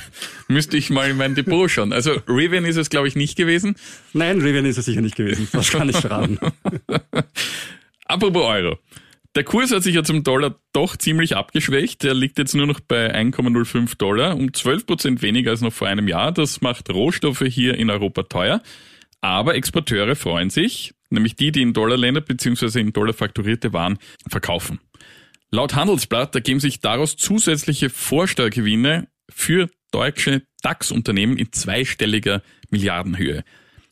Müsste 0.47 0.77
ich 0.77 0.89
mal 0.89 1.09
in 1.09 1.17
mein 1.17 1.35
Depot 1.35 1.69
schauen. 1.69 1.93
Also 1.93 2.11
Rivian 2.27 2.65
ist 2.65 2.75
es, 2.75 2.89
glaube 2.89 3.07
ich, 3.07 3.15
nicht 3.15 3.37
gewesen. 3.37 3.75
Nein, 4.13 4.41
Rivian 4.41 4.65
ist 4.65 4.77
es 4.77 4.85
sicher 4.85 5.01
nicht 5.01 5.15
gewesen. 5.15 5.47
Das 5.59 5.71
kann 5.71 5.89
ich 5.89 5.97
verraten. 5.97 6.39
Apropos 8.05 8.43
Euro. 8.43 8.77
Der 9.35 9.43
Kurs 9.43 9.71
hat 9.71 9.83
sich 9.83 9.95
ja 9.95 10.03
zum 10.03 10.23
Dollar 10.23 10.55
doch 10.73 10.97
ziemlich 10.97 11.35
abgeschwächt. 11.35 12.03
Der 12.03 12.13
liegt 12.13 12.37
jetzt 12.37 12.55
nur 12.55 12.65
noch 12.65 12.79
bei 12.79 13.13
1,05 13.13 13.97
Dollar, 13.97 14.35
um 14.35 14.53
12 14.53 14.85
Prozent 14.85 15.21
weniger 15.21 15.51
als 15.51 15.61
noch 15.61 15.73
vor 15.73 15.87
einem 15.87 16.07
Jahr. 16.07 16.31
Das 16.31 16.61
macht 16.61 16.89
Rohstoffe 16.89 17.43
hier 17.47 17.75
in 17.75 17.89
Europa 17.89 18.23
teuer. 18.23 18.61
Aber 19.21 19.55
Exporteure 19.55 20.15
freuen 20.15 20.49
sich, 20.49 20.93
nämlich 21.09 21.35
die, 21.35 21.51
die 21.51 21.61
in 21.61 21.73
Dollarländer 21.73 22.21
bzw. 22.21 22.79
in 22.79 22.93
Dollar 22.93 23.13
fakturierte 23.13 23.73
Waren 23.73 23.97
verkaufen. 24.27 24.79
Laut 25.51 25.75
Handelsblatt 25.75 26.35
ergeben 26.35 26.59
sich 26.59 26.79
daraus 26.79 27.15
zusätzliche 27.15 27.89
Vorsteuergewinne 27.89 29.07
für 29.29 29.69
deutsche 29.91 30.43
DAX-Unternehmen 30.61 31.37
in 31.37 31.51
zweistelliger 31.51 32.43
Milliardenhöhe. 32.69 33.43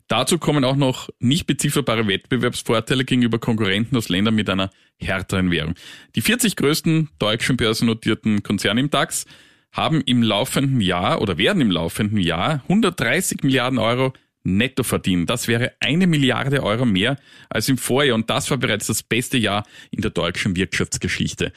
Dazu 0.08 0.38
kommen 0.38 0.64
auch 0.64 0.76
noch 0.76 1.10
nicht 1.20 1.48
bezifferbare 1.48 2.08
Wettbewerbsvorteile 2.08 3.04
gegenüber 3.04 3.40
Konkurrenten 3.40 3.98
aus 3.98 4.08
Ländern 4.08 4.36
mit 4.36 4.50
einer 4.50 4.70
härteren 4.98 5.52
Währung. 5.52 5.76
Die 6.16 6.22
40 6.22 6.56
größten 6.56 7.10
deutschen 7.20 7.58
börsennotierten 7.58 8.42
Konzerne 8.42 8.80
im 8.80 8.90
DAX 8.90 9.26
haben 9.74 10.02
im 10.02 10.24
laufenden 10.24 10.80
Jahr 10.80 11.22
oder 11.22 11.38
werden 11.38 11.62
im 11.62 11.72
laufenden 11.72 12.20
Jahr 12.20 12.62
130 12.64 13.44
Milliarden 13.44 13.80
Euro 13.80 14.14
netto 14.48 14.84
verdienen. 14.84 15.25
Das 15.25 15.48
wäre 15.48 15.74
eine 15.80 16.08
Milliarde 16.08 16.63
Euro 16.63 16.86
mehr 16.86 17.18
als 17.50 17.70
im 17.70 17.77
Vorjahr 17.77 18.16
und 18.16 18.30
das 18.30 18.50
war 18.50 18.58
bereits 18.58 18.88
das 18.88 19.04
beste 19.04 19.38
Jahr 19.38 19.66
in 19.92 20.01
der 20.01 20.12
deutschen 20.12 20.56
Wirtschaftsgeschichte. 20.56 21.51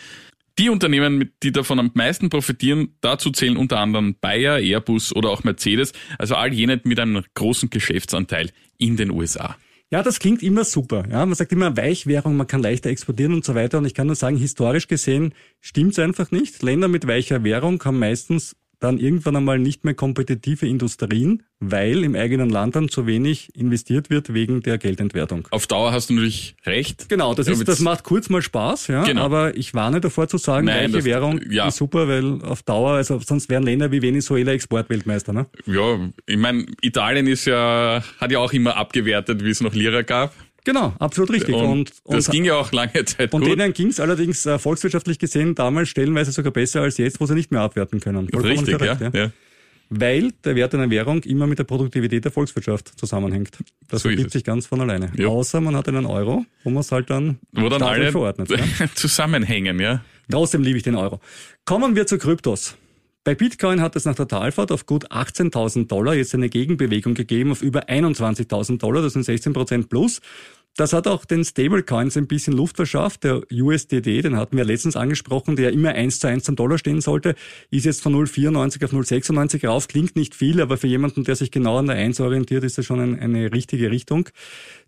Die 0.59 0.69
Unternehmen, 0.69 1.31
die 1.43 1.53
davon 1.53 1.79
am 1.79 1.91
meisten 1.95 2.29
profitieren, 2.29 2.97
dazu 3.01 3.31
zählen 3.31 3.57
unter 3.57 3.79
anderem 3.79 4.17
Bayer, 4.21 4.59
Airbus 4.59 5.15
oder 5.15 5.31
auch 5.31 5.45
Mercedes, 5.45 5.93
also 6.19 6.35
all 6.35 6.53
jene 6.53 6.81
mit 6.85 6.99
einem 7.01 7.25
großen 7.35 7.71
Geschäftsanteil 7.71 8.51
in 8.77 8.97
den 8.97 9.11
USA. 9.11 9.57
Ja, 9.93 10.03
das 10.03 10.21
klingt 10.21 10.43
immer 10.43 10.65
super. 10.65 11.05
Ja, 11.11 11.27
man 11.27 11.35
sagt 11.35 11.51
immer 11.51 11.77
Weichwährung, 11.77 12.37
man 12.37 12.47
kann 12.47 12.63
leichter 12.63 12.91
exportieren 12.91 13.35
und 13.35 13.45
so 13.45 13.57
weiter. 13.57 13.79
Und 13.79 13.87
ich 13.87 13.95
kann 13.95 14.07
nur 14.07 14.15
sagen, 14.15 14.37
historisch 14.37 14.87
gesehen 14.87 15.35
stimmt's 15.61 15.99
einfach 15.99 16.31
nicht. 16.31 16.63
Länder 16.63 16.87
mit 16.87 17.09
weicher 17.09 17.43
Währung 17.43 17.83
haben 17.85 17.99
meistens 17.99 18.55
dann 18.81 18.99
irgendwann 18.99 19.37
einmal 19.37 19.59
nicht 19.59 19.85
mehr 19.85 19.95
kompetitive 19.95 20.67
Industrien, 20.67 21.43
weil 21.61 22.03
im 22.03 22.15
eigenen 22.15 22.49
Land 22.49 22.75
dann 22.77 22.89
zu 22.89 23.07
wenig 23.07 23.55
investiert 23.55 24.11
wird 24.11 24.33
wegen 24.33 24.63
der 24.63 24.79
Geldentwertung. 24.79 25.47
Auf 25.51 25.67
Dauer 25.67 25.93
hast 25.93 26.09
du 26.09 26.15
natürlich 26.15 26.57
recht. 26.65 27.09
Genau, 27.09 27.35
das, 27.35 27.47
ist, 27.47 27.69
das 27.69 27.81
macht 27.81 28.05
kurz 28.05 28.31
mal 28.31 28.41
Spaß, 28.41 28.89
ja, 28.89 29.05
genau. 29.05 29.23
aber 29.23 29.57
ich 29.57 29.75
warne 29.75 30.01
davor 30.01 30.29
zu 30.29 30.39
sagen, 30.39 30.67
Nein, 30.67 30.93
weiche 30.93 31.05
Währung 31.05 31.41
ja. 31.51 31.69
ist 31.69 31.77
super, 31.77 32.09
weil 32.09 32.43
auf 32.43 32.63
Dauer, 32.63 32.93
also 32.93 33.21
sonst 33.21 33.51
wären 33.51 33.63
Länder 33.63 33.93
wie 33.93 34.01
Venezuela 34.01 34.53
Exportweltmeister. 34.53 35.33
Ne? 35.33 35.47
Ja, 35.67 35.99
ich 36.27 36.39
meine, 36.39 36.67
Italien 36.81 37.27
ist 37.27 37.45
ja, 37.45 38.03
hat 38.19 38.33
ja 38.33 38.39
auch 38.39 38.53
immer 38.53 38.77
abgewertet, 38.77 39.45
wie 39.45 39.51
es 39.51 39.61
noch 39.61 39.75
Lira 39.75 40.03
gab. 40.03 40.35
Genau, 40.65 40.95
absolut 40.99 41.31
richtig. 41.33 41.55
Und, 41.55 41.65
und, 41.65 41.93
und 42.05 42.17
das 42.17 42.31
ging 42.31 42.45
ja 42.45 42.57
auch 42.57 42.73
lange 42.73 43.05
Zeit 43.05 43.33
Und 43.33 43.43
gut. 43.43 43.51
denen 43.51 43.73
ging 43.73 43.89
es 43.89 44.01
allerdings 44.01 44.45
äh, 44.47 44.59
volkswirtschaftlich 44.59 45.19
gesehen 45.19 45.55
damals 45.55 45.89
stellenweise 45.89 46.33
sogar 46.33 46.53
besser 46.53 46.83
als 46.83 46.99
jetzt, 46.99 47.21
wo 47.21 47.27
sie 47.27 47.35
nicht 47.35 47.51
mehr 47.51 47.63
abwerten 47.63 48.01
können. 48.01 48.29
Vollkommen 48.29 48.59
richtig, 48.59 48.79
korrekt, 48.79 49.01
ja, 49.01 49.11
ja. 49.13 49.31
weil 49.89 50.33
der 50.45 50.57
Wert 50.57 50.75
einer 50.75 50.91
Währung 50.91 51.23
immer 51.23 51.47
mit 51.47 51.59
der 51.59 51.65
Produktivität 51.65 52.25
der 52.25 52.33
Volkswirtschaft 52.33 52.99
zusammenhängt. 52.99 53.59
Das 53.89 54.03
So 54.03 54.09
ergibt 54.09 54.33
sich 54.33 54.45
ganz 54.45 54.67
von 54.67 54.81
alleine. 54.81 55.11
Ja. 55.17 55.29
Außer 55.29 55.61
man 55.61 55.77
hat 55.77 55.89
einen 55.89 56.07
Euro, 56.07 56.45
wo 56.65 56.71
man 56.71 56.81
es 56.81 56.93
halt 56.93 57.09
dann, 57.11 57.39
Wo 57.53 57.69
dann 57.69 57.83
alle 57.83 58.13
verordnet. 58.13 58.51
Ja? 58.51 58.59
zusammenhängen, 58.95 59.81
ja. 59.81 60.03
Trotzdem 60.31 60.63
liebe 60.63 60.77
ich 60.77 60.85
den 60.85 60.95
Euro. 60.95 61.21
Kommen 61.65 61.97
wir 61.97 62.07
zu 62.07 62.19
Kryptos. 62.19 62.77
Bei 63.23 63.35
Bitcoin 63.35 63.83
hat 63.83 63.97
es 63.97 64.07
nach 64.07 64.15
der 64.15 64.29
Talfahrt 64.29 64.73
auf 64.73 64.87
gut 64.87 65.11
18.000 65.13 65.89
Dollar 65.89 66.15
jetzt 66.15 66.35
eine 66.35 66.49
Gegenbewegung 66.49 67.13
gegeben 67.13 67.53
auf 67.53 67.61
über 67.61 67.91
21.000 67.91 68.79
Dollar, 68.79 69.03
das 69.03 69.13
sind 69.13 69.25
16 69.25 69.53
Prozent 69.53 69.89
plus. 69.91 70.21
Das 70.77 70.93
hat 70.95 71.07
auch 71.07 71.27
den 71.27 71.45
Stablecoins 71.45 72.17
ein 72.17 72.27
bisschen 72.29 72.55
Luft 72.55 72.77
verschafft. 72.77 73.25
Der 73.25 73.43
USDD, 73.53 74.23
den 74.23 74.37
hatten 74.37 74.57
wir 74.57 74.65
letztens 74.65 74.97
angesprochen, 74.97 75.57
der 75.57 75.73
immer 75.73 75.91
eins 75.91 76.21
zu 76.21 76.29
eins 76.29 76.45
zum 76.45 76.57
Dollar 76.57 76.79
stehen 76.79 77.03
sollte, 77.03 77.35
ist 77.71 77.85
jetzt 77.85 78.01
von 78.01 78.15
0,94 78.15 78.85
auf 78.85 78.93
0,96 78.93 79.67
rauf. 79.67 79.89
Klingt 79.89 80.17
nicht 80.17 80.35
viel, 80.35 80.61
aber 80.61 80.79
für 80.79 80.87
jemanden, 80.87 81.25
der 81.25 81.37
sich 81.37 81.51
genau 81.51 81.77
an 81.77 81.87
der 81.87 81.97
1 81.97 82.21
orientiert, 82.21 82.65
ist 82.65 82.79
das 82.79 82.87
schon 82.87 83.01
ein, 83.01 83.21
eine 83.21 83.53
richtige 83.53 83.91
Richtung. 83.91 84.29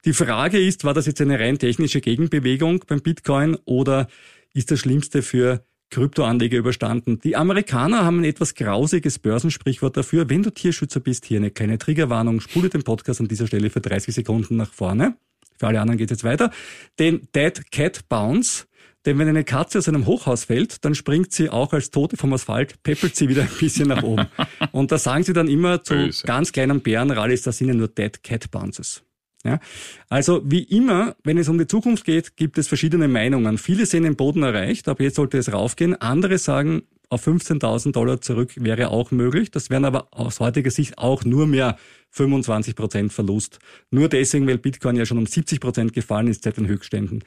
Die 0.05 0.15
Frage 0.15 0.59
ist, 0.59 0.85
war 0.85 0.95
das 0.95 1.07
jetzt 1.07 1.21
eine 1.21 1.39
rein 1.39 1.59
technische 1.59 2.01
Gegenbewegung 2.01 2.85
beim 2.87 3.03
Bitcoin 3.03 3.59
oder 3.67 4.07
ist 4.55 4.71
das 4.71 4.81
Schlimmste 4.81 5.21
für 5.21 5.65
Kryptoanleger 5.93 6.59
überstanden. 6.59 7.21
Die 7.23 7.37
Amerikaner 7.37 8.05
haben 8.05 8.21
ein 8.21 8.25
etwas 8.25 8.55
grausiges 8.55 9.19
Börsensprichwort 9.19 9.97
dafür. 9.97 10.29
Wenn 10.29 10.43
du 10.43 10.51
Tierschützer 10.51 11.01
bist, 11.01 11.27
hier 11.27 11.39
eine 11.39 11.51
kleine 11.51 11.79
Triggerwarnung, 11.79 12.41
spule 12.41 12.71
den 12.71 12.83
Podcast 12.83 13.21
an 13.21 13.29
dieser 13.29 13.47
Stelle 13.47 13.71
für 13.71 13.81
30 13.81 14.15
Sekunden 14.15 14.57
nach 14.57 14.73
vorne. 14.73 15.17
Für 15.59 15.69
alle 15.69 15.81
anderen 15.81 15.99
geht 15.99 16.11
es 16.11 16.17
jetzt 16.17 16.25
weiter. 16.25 16.51
Den 16.99 17.29
Dead 17.35 17.71
Cat 17.71 18.09
Bounce. 18.09 18.67
Denn 19.05 19.19
wenn 19.19 19.29
eine 19.29 19.45
Katze 19.45 19.79
aus 19.79 19.89
einem 19.89 20.07
Hochhaus 20.07 20.45
fällt, 20.45 20.85
dann 20.85 20.95
springt 20.95 21.33
sie 21.33 21.51
auch 21.51 21.73
als 21.73 21.91
Tote 21.91 22.17
vom 22.17 22.33
Asphalt, 22.33 22.81
peppelt 22.85 23.17
sie 23.17 23.29
wieder 23.29 23.43
ein 23.43 23.51
bisschen 23.59 23.89
nach 23.89 24.03
oben. 24.03 24.27
Und 24.73 24.93
da 24.93 24.99
sagen 24.99 25.25
sie 25.25 25.33
dann 25.33 25.49
immer 25.49 25.83
zu 25.83 25.95
Böse. 25.95 26.25
ganz 26.25 26.53
kleinen 26.53 26.81
Bärenrallies, 26.81 27.43
das 27.43 27.59
sind 27.59 27.69
ja 27.69 27.75
nur 27.75 27.89
Dead 27.89 28.23
Cat 28.23 28.51
Bounces. 28.51 29.03
Ja? 29.45 29.61
Also 30.09 30.43
wie 30.45 30.63
immer, 30.63 31.17
wenn 31.25 31.39
es 31.39 31.49
um 31.49 31.59
die 31.59 31.67
Zukunft 31.67 32.05
geht, 32.05 32.37
gibt 32.37 32.59
es 32.59 32.69
verschiedene 32.69 33.09
Meinungen. 33.09 33.59
Viele 33.59 33.87
sehen 33.87 34.05
den 34.05 34.17
Boden 34.17 34.43
erreicht, 34.43 34.89
aber 34.89 35.03
jetzt 35.03 35.17
sollte 35.17 35.39
es 35.39 35.53
raufgehen. 35.53 36.01
Andere 36.01 36.39
sagen, 36.39 36.83
auf 37.13 37.27
15.000 37.27 37.93
Dollar 37.93 38.23
zurück 38.23 38.53
wäre 38.57 38.89
auch 38.89 39.11
möglich. 39.11 39.51
Das 39.51 39.69
wären 39.69 39.85
aber 39.85 40.09
aus 40.13 40.41
heutiger 40.41 40.71
Sicht 40.71 40.97
auch 40.97 41.25
nur 41.25 41.47
mehr 41.47 41.77
25 42.11 42.75
Prozent 42.75 43.13
Verlust. 43.13 43.59
Nur 43.91 44.09
deswegen, 44.09 44.47
weil 44.47 44.59
Bitcoin 44.59 44.97
ja 44.97 45.05
schon 45.05 45.19
um 45.19 45.27
70 45.27 45.61
Prozent 45.61 45.93
gefallen 45.93 46.29
ist 46.29 46.45
seit 46.45 46.57
den 46.57 46.69
Höchstständen. 46.69 47.23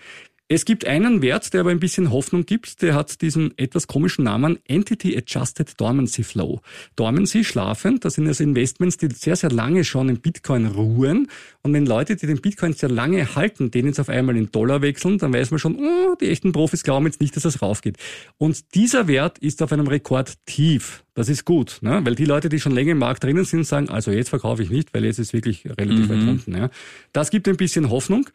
Es 0.48 0.64
gibt 0.64 0.86
einen 0.86 1.24
Wert, 1.24 1.56
der 1.56 1.62
aber 1.62 1.72
ein 1.72 1.80
bisschen 1.80 2.12
Hoffnung 2.12 2.46
gibt. 2.46 2.84
Der 2.84 2.94
hat 2.94 3.22
diesen 3.24 3.58
etwas 3.58 3.88
komischen 3.88 4.26
Namen 4.26 4.60
Entity 4.68 5.18
Adjusted 5.18 5.74
Dormancy 5.82 6.22
Flow. 6.22 6.62
Dormancy, 6.96 7.44
schlafend, 7.44 8.06
das 8.06 8.14
sind 8.14 8.28
also 8.28 8.44
Investments, 8.44 8.98
die 8.98 9.08
sehr, 9.08 9.36
sehr 9.36 9.50
lange 9.50 9.84
schon 9.84 10.08
in 10.08 10.20
Bitcoin 10.20 10.68
ruhen. 10.68 11.32
Und 11.64 11.74
wenn 11.74 11.88
Leute, 11.88 12.16
die 12.16 12.28
den 12.28 12.42
Bitcoin 12.42 12.74
sehr 12.74 12.90
lange 12.90 13.36
halten, 13.36 13.72
den 13.72 13.88
jetzt 13.88 14.00
auf 14.00 14.08
einmal 14.08 14.38
in 14.38 14.52
Dollar 14.52 14.84
wechseln, 14.84 15.18
dann 15.18 15.34
weiß 15.34 15.50
man 15.50 15.60
schon, 15.60 15.78
oh, 15.78 16.16
die 16.22 16.30
echten 16.30 16.52
Profis 16.52 16.84
glauben 16.84 17.08
jetzt 17.08 17.22
nicht, 17.22 17.36
dass 17.36 17.46
es 17.46 17.64
raufgeht. 17.64 17.98
Und 18.38 18.76
dieser 18.76 19.08
Wert 19.08 19.40
ist 19.40 19.64
auf 19.64 19.72
einem 19.72 19.88
Rekord 19.88 20.36
tief. 20.46 21.04
Das 21.16 21.28
ist 21.28 21.46
gut, 21.46 21.80
ne? 21.82 22.02
weil 22.04 22.14
die 22.14 22.26
Leute, 22.26 22.50
die 22.50 22.60
schon 22.60 22.74
länger 22.74 22.92
im 22.92 23.00
Markt 23.00 23.24
drinnen 23.24 23.46
sind, 23.46 23.66
sagen, 23.66 23.90
also 23.90 24.12
jetzt 24.12 24.30
verkaufe 24.30 24.62
ich 24.62 24.70
nicht, 24.70 24.94
weil 24.94 25.06
jetzt 25.06 25.18
ist 25.18 25.34
wirklich 25.34 25.66
relativ 25.66 26.08
weit 26.08 26.20
unten. 26.20 26.56
Ja? 26.56 26.70
Das 27.14 27.32
gibt 27.32 27.48
ein 27.48 27.58
bisschen 27.58 27.90
Hoffnung. 27.90 28.30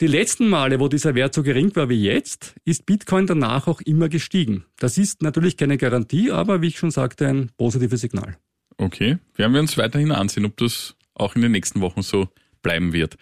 Die 0.00 0.06
letzten 0.06 0.48
Male, 0.48 0.78
wo 0.78 0.86
dieser 0.86 1.16
Wert 1.16 1.34
so 1.34 1.42
gering 1.42 1.74
war 1.74 1.88
wie 1.88 2.00
jetzt, 2.00 2.54
ist 2.64 2.86
Bitcoin 2.86 3.26
danach 3.26 3.66
auch 3.66 3.80
immer 3.80 4.08
gestiegen. 4.08 4.64
Das 4.78 4.96
ist 4.96 5.22
natürlich 5.22 5.56
keine 5.56 5.76
Garantie, 5.76 6.30
aber 6.30 6.62
wie 6.62 6.68
ich 6.68 6.78
schon 6.78 6.92
sagte, 6.92 7.26
ein 7.26 7.50
positives 7.56 8.00
Signal. 8.00 8.36
Okay, 8.76 9.18
werden 9.34 9.54
wir 9.54 9.60
uns 9.60 9.76
weiterhin 9.76 10.12
ansehen, 10.12 10.44
ob 10.44 10.56
das 10.56 10.94
auch 11.14 11.34
in 11.34 11.42
den 11.42 11.50
nächsten 11.50 11.80
Wochen 11.80 12.02
so 12.02 12.28
bleiben 12.62 12.92
wird. 12.92 13.16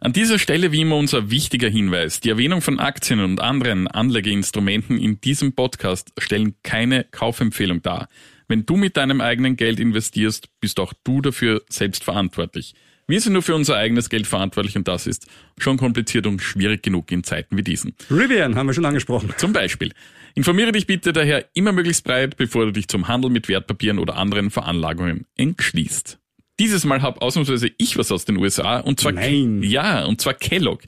An 0.00 0.12
dieser 0.12 0.38
Stelle 0.38 0.70
wie 0.70 0.82
immer 0.82 0.96
unser 0.96 1.30
wichtiger 1.30 1.68
Hinweis. 1.68 2.20
Die 2.20 2.30
Erwähnung 2.30 2.60
von 2.60 2.78
Aktien 2.78 3.18
und 3.18 3.40
anderen 3.40 3.88
Anlegeinstrumenten 3.88 4.98
in 4.98 5.20
diesem 5.20 5.54
Podcast 5.54 6.12
stellen 6.18 6.54
keine 6.62 7.04
Kaufempfehlung 7.10 7.82
dar. 7.82 8.08
Wenn 8.46 8.66
du 8.66 8.76
mit 8.76 8.96
deinem 8.96 9.20
eigenen 9.20 9.56
Geld 9.56 9.80
investierst, 9.80 10.48
bist 10.60 10.78
auch 10.78 10.92
du 11.02 11.22
dafür 11.22 11.62
selbst 11.68 12.04
verantwortlich. 12.04 12.74
Wir 13.06 13.20
sind 13.20 13.34
nur 13.34 13.42
für 13.42 13.54
unser 13.54 13.76
eigenes 13.76 14.08
Geld 14.08 14.26
verantwortlich 14.26 14.76
und 14.76 14.88
das 14.88 15.06
ist 15.06 15.26
schon 15.58 15.76
kompliziert 15.76 16.26
und 16.26 16.40
schwierig 16.40 16.82
genug 16.82 17.12
in 17.12 17.22
Zeiten 17.22 17.56
wie 17.56 17.62
diesen. 17.62 17.94
Rivian 18.10 18.54
haben 18.56 18.66
wir 18.66 18.74
schon 18.74 18.86
angesprochen. 18.86 19.32
Zum 19.36 19.52
Beispiel. 19.52 19.92
Informiere 20.34 20.72
dich 20.72 20.86
bitte 20.86 21.12
daher 21.12 21.44
immer 21.54 21.72
möglichst 21.72 22.04
breit, 22.04 22.36
bevor 22.36 22.64
du 22.64 22.72
dich 22.72 22.88
zum 22.88 23.06
Handel 23.06 23.30
mit 23.30 23.48
Wertpapieren 23.48 23.98
oder 23.98 24.16
anderen 24.16 24.50
Veranlagungen 24.50 25.26
entschließt. 25.36 26.18
Dieses 26.58 26.84
Mal 26.84 27.02
habe 27.02 27.20
ausnahmsweise 27.20 27.70
ich 27.78 27.98
was 27.98 28.10
aus 28.10 28.24
den 28.24 28.36
USA 28.38 28.78
und 28.78 29.00
zwar 29.00 29.12
Nein. 29.12 29.62
ja 29.62 30.04
und 30.04 30.20
zwar 30.20 30.34
Kellogg. 30.34 30.84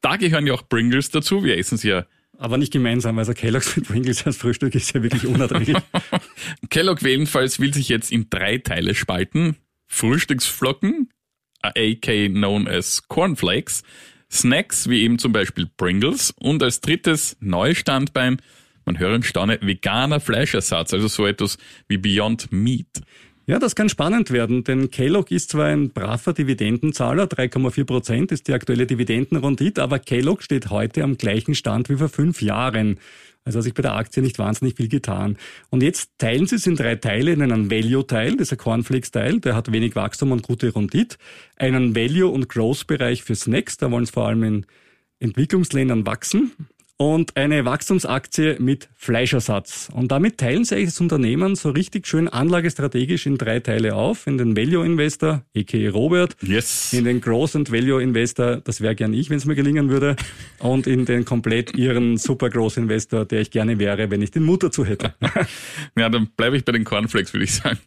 Da 0.00 0.16
gehören 0.16 0.46
ja 0.46 0.54
auch 0.54 0.68
Pringles 0.68 1.10
dazu. 1.10 1.44
Wir 1.44 1.56
essen 1.58 1.78
sie 1.78 1.88
ja. 1.90 2.06
Aber 2.38 2.56
nicht 2.56 2.72
gemeinsam, 2.72 3.18
also 3.18 3.34
Kellogg's 3.34 3.76
mit 3.76 3.86
Pringles 3.86 4.24
als 4.26 4.38
Frühstück 4.38 4.74
ist 4.74 4.94
ja 4.94 5.02
wirklich 5.02 5.26
unerträglich. 5.26 5.76
Kellogg 6.70 7.02
jedenfalls 7.06 7.60
will 7.60 7.74
sich 7.74 7.90
jetzt 7.90 8.10
in 8.10 8.28
drei 8.30 8.56
Teile 8.56 8.94
spalten: 8.94 9.56
Frühstücksflocken, 9.88 11.10
aka 11.62 12.28
known 12.28 12.66
as 12.68 13.06
Cornflakes, 13.08 13.82
Snacks 14.30 14.88
wie 14.88 15.02
eben 15.02 15.18
zum 15.18 15.32
Beispiel 15.32 15.68
Pringles 15.76 16.32
und 16.38 16.62
als 16.62 16.80
drittes 16.80 17.36
neues 17.40 17.78
Standbein, 17.78 18.40
man 18.84 18.98
höre 18.98 19.14
und 19.14 19.26
staune, 19.26 19.58
veganer 19.60 20.20
Fleischersatz, 20.20 20.94
also 20.94 21.08
so 21.08 21.26
etwas 21.26 21.58
wie 21.88 21.98
Beyond 21.98 22.52
Meat. 22.52 23.02
Ja, 23.46 23.58
das 23.58 23.74
kann 23.74 23.88
spannend 23.88 24.30
werden, 24.30 24.62
denn 24.62 24.92
Kellogg 24.92 25.34
ist 25.34 25.50
zwar 25.50 25.66
ein 25.66 25.90
braver 25.90 26.32
Dividendenzahler, 26.32 27.24
3,4 27.24 27.84
Prozent 27.84 28.32
ist 28.32 28.46
die 28.46 28.52
aktuelle 28.52 28.86
Dividendenrendite, 28.86 29.82
aber 29.82 29.98
Kellogg 29.98 30.42
steht 30.44 30.70
heute 30.70 31.02
am 31.02 31.18
gleichen 31.18 31.56
Stand 31.56 31.88
wie 31.88 31.96
vor 31.96 32.08
fünf 32.08 32.42
Jahren. 32.42 33.00
Also 33.44 33.58
hat 33.58 33.64
sich 33.64 33.74
bei 33.74 33.82
der 33.82 33.94
Aktie 33.94 34.22
nicht 34.22 34.38
wahnsinnig 34.38 34.76
viel 34.76 34.88
getan. 34.88 35.36
Und 35.70 35.82
jetzt 35.82 36.10
teilen 36.18 36.46
sie 36.46 36.56
es 36.56 36.66
in 36.66 36.76
drei 36.76 36.96
Teile, 36.96 37.32
in 37.32 37.42
einen 37.42 37.70
Value-Teil, 37.70 38.36
dieser 38.36 38.56
Cornflakes-Teil, 38.56 39.40
der 39.40 39.54
hat 39.54 39.72
wenig 39.72 39.96
Wachstum 39.96 40.32
und 40.32 40.42
gute 40.42 40.74
Rendite, 40.74 41.16
einen 41.56 41.96
Value- 41.96 42.30
und 42.30 42.48
Growth-Bereich 42.48 43.22
für 43.22 43.34
Snacks, 43.34 43.76
da 43.78 43.90
wollen 43.90 44.04
es 44.04 44.10
vor 44.10 44.28
allem 44.28 44.42
in 44.42 44.66
Entwicklungsländern 45.20 46.06
wachsen 46.06 46.52
und 47.00 47.34
eine 47.38 47.64
Wachstumsaktie 47.64 48.56
mit 48.58 48.90
Fleischersatz. 48.94 49.88
Und 49.90 50.12
damit 50.12 50.36
teilen 50.36 50.66
sie 50.66 50.84
das 50.84 51.00
Unternehmen 51.00 51.56
so 51.56 51.70
richtig 51.70 52.06
schön 52.06 52.28
anlagestrategisch 52.28 53.24
in 53.24 53.38
drei 53.38 53.58
Teile 53.60 53.94
auf. 53.94 54.26
In 54.26 54.36
den 54.36 54.54
Value 54.54 54.84
Investor, 54.84 55.42
a.k.a. 55.56 55.90
Robert, 55.92 56.36
Yes. 56.42 56.92
in 56.92 57.04
den 57.04 57.22
Growth 57.22 57.56
and 57.56 57.72
Value 57.72 58.02
Investor, 58.02 58.56
das 58.56 58.82
wäre 58.82 58.94
gern 58.94 59.14
ich, 59.14 59.30
wenn 59.30 59.38
es 59.38 59.46
mir 59.46 59.54
gelingen 59.54 59.88
würde, 59.88 60.14
und 60.58 60.86
in 60.86 61.06
den 61.06 61.24
komplett 61.24 61.74
ihren 61.74 62.18
Super 62.18 62.50
Growth 62.50 62.76
Investor, 62.76 63.24
der 63.24 63.40
ich 63.40 63.50
gerne 63.50 63.78
wäre, 63.78 64.10
wenn 64.10 64.20
ich 64.20 64.32
den 64.32 64.42
Mut 64.42 64.62
dazu 64.62 64.84
hätte. 64.84 65.14
Ja, 65.96 66.10
dann 66.10 66.26
bleibe 66.36 66.58
ich 66.58 66.66
bei 66.66 66.72
den 66.72 66.84
Cornflakes, 66.84 67.32
würde 67.32 67.44
ich 67.44 67.54
sagen. 67.54 67.78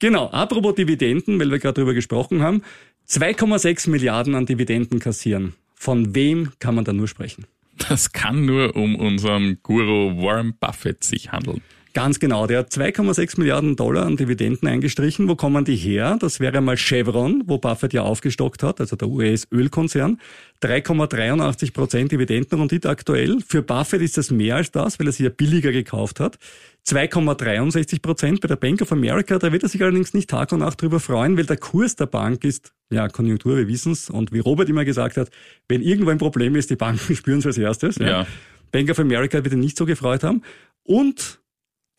Genau, 0.00 0.30
apropos 0.30 0.74
Dividenden, 0.74 1.38
weil 1.38 1.52
wir 1.52 1.60
gerade 1.60 1.74
drüber 1.74 1.94
gesprochen 1.94 2.42
haben, 2.42 2.62
2,6 3.08 3.88
Milliarden 3.88 4.34
an 4.34 4.46
Dividenden 4.46 4.98
kassieren. 4.98 5.54
Von 5.76 6.16
wem 6.16 6.50
kann 6.58 6.74
man 6.74 6.84
da 6.84 6.92
nur 6.92 7.06
sprechen? 7.06 7.46
Das 7.76 8.12
kann 8.12 8.44
nur 8.44 8.76
um 8.76 8.96
unseren 8.96 9.58
Guru 9.62 10.22
Warren 10.22 10.54
Buffett 10.58 11.04
sich 11.04 11.32
handeln. 11.32 11.62
Ganz 11.94 12.18
genau, 12.20 12.46
der 12.46 12.60
hat 12.60 12.70
2,6 12.70 13.38
Milliarden 13.38 13.76
Dollar 13.76 14.06
an 14.06 14.16
Dividenden 14.16 14.66
eingestrichen. 14.66 15.28
Wo 15.28 15.36
kommen 15.36 15.66
die 15.66 15.76
her? 15.76 16.16
Das 16.18 16.40
wäre 16.40 16.62
mal 16.62 16.78
Chevron, 16.78 17.42
wo 17.46 17.58
Buffett 17.58 17.92
ja 17.92 18.02
aufgestockt 18.02 18.62
hat, 18.62 18.80
also 18.80 18.96
der 18.96 19.08
US-Ölkonzern. 19.08 20.18
3,83 20.62 21.74
Prozent 21.74 22.12
Dividendenrendite 22.12 22.88
aktuell. 22.88 23.40
Für 23.46 23.62
Buffett 23.62 24.00
ist 24.00 24.16
das 24.16 24.30
mehr 24.30 24.56
als 24.56 24.70
das, 24.70 24.98
weil 24.98 25.08
er 25.08 25.12
sie 25.12 25.24
ja 25.24 25.28
billiger 25.28 25.70
gekauft 25.70 26.18
hat. 26.18 26.38
2,63 26.86 28.00
Prozent 28.00 28.40
bei 28.40 28.48
der 28.48 28.56
Bank 28.56 28.80
of 28.80 28.90
America. 28.90 29.38
Da 29.38 29.52
wird 29.52 29.62
er 29.62 29.68
sich 29.68 29.82
allerdings 29.82 30.14
nicht 30.14 30.30
Tag 30.30 30.50
und 30.52 30.60
Nacht 30.60 30.80
drüber 30.80 30.98
freuen, 30.98 31.36
weil 31.36 31.44
der 31.44 31.58
Kurs 31.58 31.94
der 31.96 32.06
Bank 32.06 32.42
ist, 32.44 32.72
ja, 32.90 33.08
Konjunktur, 33.08 33.58
wir 33.58 33.68
wissen's. 33.68 34.08
Und 34.08 34.32
wie 34.32 34.38
Robert 34.38 34.70
immer 34.70 34.86
gesagt 34.86 35.18
hat, 35.18 35.30
wenn 35.68 35.82
irgendwo 35.82 36.10
ein 36.10 36.18
Problem 36.18 36.56
ist, 36.56 36.70
die 36.70 36.76
Banken 36.76 37.14
spüren 37.16 37.40
es 37.40 37.46
als 37.46 37.58
erstes. 37.58 37.96
Ja. 37.96 38.26
Bank 38.70 38.88
of 38.88 38.98
America 38.98 39.44
wird 39.44 39.52
ihn 39.52 39.60
nicht 39.60 39.76
so 39.76 39.84
gefreut 39.84 40.24
haben. 40.24 40.42
Und 40.84 41.41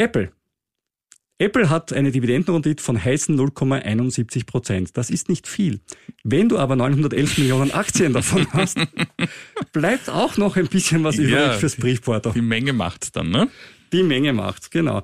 Apple. 0.03 0.31
Apple 1.39 1.69
hat 1.69 1.91
eine 1.91 2.11
Dividendenrendite 2.11 2.81
von 2.83 3.03
heißen 3.03 3.37
0,71 3.37 4.45
Prozent. 4.45 4.97
Das 4.97 5.09
ist 5.09 5.29
nicht 5.29 5.47
viel. 5.47 5.79
Wenn 6.23 6.47
du 6.47 6.57
aber 6.59 6.75
911 6.75 7.37
Millionen 7.39 7.71
Aktien 7.71 8.13
davon 8.13 8.47
hast, 8.53 8.77
bleibt 9.73 10.09
auch 10.09 10.37
noch 10.37 10.55
ein 10.57 10.67
bisschen 10.67 11.03
was 11.03 11.15
übrig 11.15 11.31
Ja. 11.33 11.53
fürs 11.53 11.75
Briefporto. 11.75 12.31
Die 12.31 12.41
Menge 12.41 12.71
macht's 12.73 13.11
dann, 13.11 13.29
ne? 13.29 13.49
Die 13.91 14.03
Menge 14.03 14.31
macht's, 14.33 14.69
genau. 14.69 15.01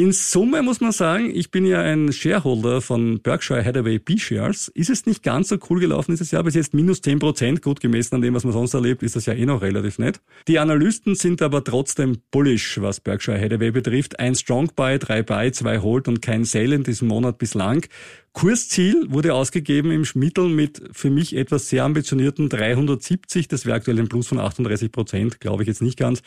In 0.00 0.12
Summe 0.12 0.62
muss 0.62 0.80
man 0.80 0.92
sagen, 0.92 1.30
ich 1.30 1.50
bin 1.50 1.66
ja 1.66 1.82
ein 1.82 2.10
Shareholder 2.10 2.80
von 2.80 3.20
Berkshire 3.20 3.62
Hathaway 3.62 3.98
B-Shares. 3.98 4.68
Ist 4.68 4.88
es 4.88 5.04
nicht 5.04 5.22
ganz 5.22 5.48
so 5.48 5.58
cool 5.68 5.78
gelaufen 5.78 6.12
dieses 6.12 6.30
Jahr? 6.30 6.42
Bis 6.42 6.54
jetzt 6.54 6.72
minus 6.72 7.02
10 7.02 7.18
Prozent, 7.18 7.60
gut 7.60 7.80
gemessen 7.80 8.14
an 8.14 8.22
dem, 8.22 8.32
was 8.32 8.44
man 8.44 8.54
sonst 8.54 8.72
erlebt, 8.72 9.02
ist 9.02 9.14
das 9.14 9.26
ja 9.26 9.34
eh 9.34 9.44
noch 9.44 9.60
relativ 9.60 9.98
nett. 9.98 10.22
Die 10.48 10.58
Analysten 10.58 11.16
sind 11.16 11.42
aber 11.42 11.62
trotzdem 11.64 12.16
bullish, 12.30 12.80
was 12.80 13.00
Berkshire 13.00 13.38
Hathaway 13.38 13.72
betrifft. 13.72 14.18
Ein 14.18 14.34
Strong 14.34 14.70
Buy, 14.74 14.98
drei 14.98 15.22
Buy, 15.22 15.52
zwei 15.52 15.80
Hold 15.80 16.08
und 16.08 16.22
kein 16.22 16.46
Sale 16.46 16.76
in 16.76 16.82
diesem 16.82 17.08
Monat 17.08 17.36
bislang. 17.36 17.84
Kursziel 18.32 19.04
wurde 19.10 19.34
ausgegeben 19.34 19.90
im 19.90 20.06
Schmittel 20.06 20.48
mit 20.48 20.80
für 20.92 21.10
mich 21.10 21.36
etwas 21.36 21.68
sehr 21.68 21.84
ambitionierten 21.84 22.48
370. 22.48 23.48
Das 23.48 23.66
wäre 23.66 23.76
aktuell 23.76 23.98
ein 23.98 24.08
Plus 24.08 24.28
von 24.28 24.38
38 24.38 24.92
Prozent, 24.92 25.40
glaube 25.40 25.62
ich 25.62 25.66
jetzt 25.66 25.82
nicht 25.82 25.98
ganz. 25.98 26.22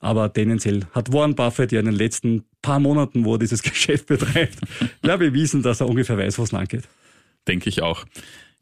Aber 0.00 0.32
tendenziell 0.32 0.86
hat 0.92 1.12
Warren 1.12 1.34
Buffett 1.34 1.72
ja 1.72 1.80
in 1.80 1.86
den 1.86 1.94
letzten 1.94 2.44
paar 2.62 2.80
Monaten, 2.80 3.24
wo 3.24 3.34
er 3.34 3.38
dieses 3.38 3.62
Geschäft 3.64 4.06
betreibt, 4.06 4.58
ja 5.04 5.16
bewiesen, 5.16 5.62
dass 5.62 5.80
er 5.80 5.88
ungefähr 5.88 6.18
weiß, 6.18 6.38
wo 6.38 6.42
es 6.42 6.52
lang 6.52 6.66
geht. 6.66 6.84
Denke 7.48 7.68
ich 7.68 7.82
auch. 7.82 8.04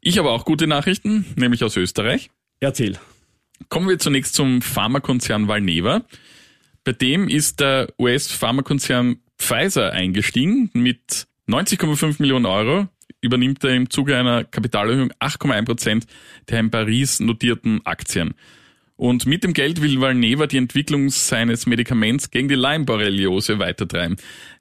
Ich 0.01 0.17
habe 0.17 0.29
auch 0.29 0.45
gute 0.45 0.67
Nachrichten, 0.67 1.25
nämlich 1.35 1.63
aus 1.63 1.75
Österreich. 1.77 2.29
Erzähl. 2.59 2.99
Kommen 3.69 3.89
wir 3.89 3.99
zunächst 3.99 4.35
zum 4.35 4.61
Pharmakonzern 4.61 5.47
Valneva. 5.47 6.03
Bei 6.83 6.91
dem 6.91 7.27
ist 7.27 7.59
der 7.59 7.87
US-Pharmakonzern 7.97 9.17
Pfizer 9.37 9.91
eingestiegen 9.91 10.69
mit 10.73 11.27
90,5 11.47 12.15
Millionen 12.19 12.45
Euro 12.45 12.87
übernimmt 13.21 13.63
er 13.63 13.75
im 13.75 13.89
Zuge 13.89 14.17
einer 14.17 14.43
Kapitalerhöhung 14.43 15.11
8,1 15.19 15.65
Prozent 15.65 16.07
der 16.49 16.59
in 16.59 16.71
Paris 16.71 17.19
notierten 17.19 17.85
Aktien. 17.85 18.35
Und 18.97 19.25
mit 19.25 19.43
dem 19.43 19.53
Geld 19.53 19.81
will 19.81 19.99
Valneva 19.99 20.47
die 20.47 20.57
Entwicklung 20.57 21.09
seines 21.09 21.65
Medikaments 21.65 22.31
gegen 22.31 22.47
die 22.47 22.55
Lyme-Borreliose 22.55 23.59
weitertreiben. 23.59 24.15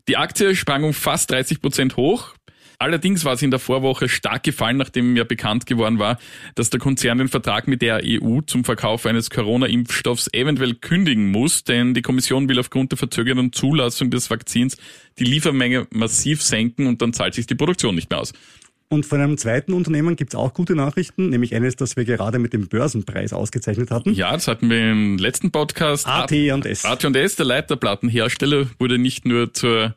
Die 0.09 0.17
Aktie 0.17 0.57
sprang 0.57 0.83
um 0.83 0.93
fast 0.93 1.31
30 1.31 1.61
Prozent 1.61 1.97
hoch. 1.97 2.35
Allerdings 2.79 3.25
war 3.25 3.37
sie 3.37 3.45
in 3.45 3.53
der 3.53 3.61
Vorwoche 3.61 4.09
stark 4.09 4.43
gefallen, 4.43 4.77
nachdem 4.77 5.17
ja 5.17 5.23
bekannt 5.23 5.67
geworden 5.67 6.01
war, 6.01 6.19
dass 6.57 6.71
der 6.71 6.81
Konzern 6.81 7.19
den 7.19 7.29
Vertrag 7.29 7.69
mit 7.69 7.83
der 7.83 8.03
EU 8.05 8.41
zum 8.41 8.65
Verkauf 8.65 9.07
eines 9.07 9.31
Corona-Impfstoffs 9.31 10.29
eventuell 10.33 10.75
kündigen 10.75 11.31
muss, 11.31 11.63
denn 11.63 11.95
die 11.95 12.03
Kommission 12.03 12.49
will 12.49 12.59
aufgrund 12.59 12.91
der 12.91 12.99
verzögerten 12.99 13.53
Zulassung 13.53 14.11
des 14.11 14.29
Vakzins 14.29 14.77
die 15.19 15.25
Liefermenge 15.25 15.87
massiv 15.93 16.43
senken 16.43 16.89
und 16.89 17.01
dann 17.01 17.13
zahlt 17.13 17.35
sich 17.35 17.47
die 17.47 17.55
Produktion 17.55 17.95
nicht 17.95 18.11
mehr 18.11 18.21
aus. 18.21 18.33
Und 18.89 19.07
von 19.07 19.21
einem 19.21 19.39
zweiten 19.39 19.73
Unternehmen 19.73 20.15
gibt 20.15 20.35
es 20.35 20.39
auch 20.39 20.55
gute 20.55 20.75
Nachrichten, 20.75 21.31
nämlich 21.31 21.55
eines, 21.55 21.77
das 21.77 21.97
wir 21.97 22.05
gerade 22.05 22.39
mit 22.39 22.53
dem 22.53 22.69
Börsenpreis 22.69 23.33
ausgezeichnet 23.33 23.91
hatten. 23.91 24.13
Ja, 24.13 24.33
das 24.33 24.47
hatten 24.47 24.71
wir 24.71 24.91
im 24.91 25.19
letzten 25.19 25.51
Podcast. 25.51 26.07
AT&S. 26.07 26.85
AT&S, 26.85 27.37
der 27.37 27.47
Leiterplattenhersteller, 27.47 28.67
wurde 28.79 28.99
nicht 28.99 29.25
nur 29.25 29.53
zur 29.53 29.95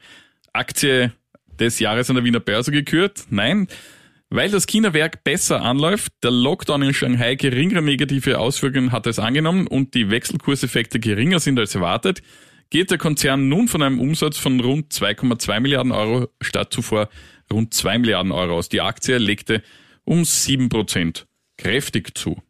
Aktie 0.54 1.12
des 1.60 1.80
Jahres 1.80 2.10
an 2.10 2.16
der 2.16 2.26
Wiener 2.26 2.40
Börse 2.40 2.72
gekürt. 2.72 3.26
Nein, 3.30 3.68
weil 4.30 4.50
das 4.50 4.68
China-Werk 4.68 5.24
besser 5.24 5.62
anläuft, 5.62 6.12
der 6.22 6.32
Lockdown 6.32 6.82
in 6.82 6.94
Shanghai 6.94 7.36
geringere 7.36 7.82
negative 7.82 8.40
Auswirkungen 8.40 8.92
hat 8.92 9.08
es 9.08 9.20
angenommen 9.20 9.68
und 9.68 9.94
die 9.94 10.10
Wechselkurseffekte 10.10 11.00
geringer 11.00 11.40
sind 11.40 11.58
als 11.58 11.76
erwartet, 11.76 12.22
geht 12.70 12.92
der 12.92 12.98
Konzern 12.98 13.48
nun 13.48 13.70
von 13.70 13.82
einem 13.82 14.00
Umsatz 14.00 14.38
von 14.38 14.60
rund 14.60 14.92
2,2 14.92 15.60
Milliarden 15.62 15.94
Euro 15.94 16.28
statt 16.42 16.74
zuvor 16.74 17.08
rund 17.52 17.74
2 17.74 18.00
Milliarden 18.00 18.32
Euro 18.32 18.58
aus. 18.58 18.70
Die 18.70 18.82
Aktie 18.82 19.18
legte 19.18 19.64
um 20.04 20.26
7 20.26 20.70
Prozent 20.70 21.28
kräftig 21.58 22.18
zu. 22.18 22.42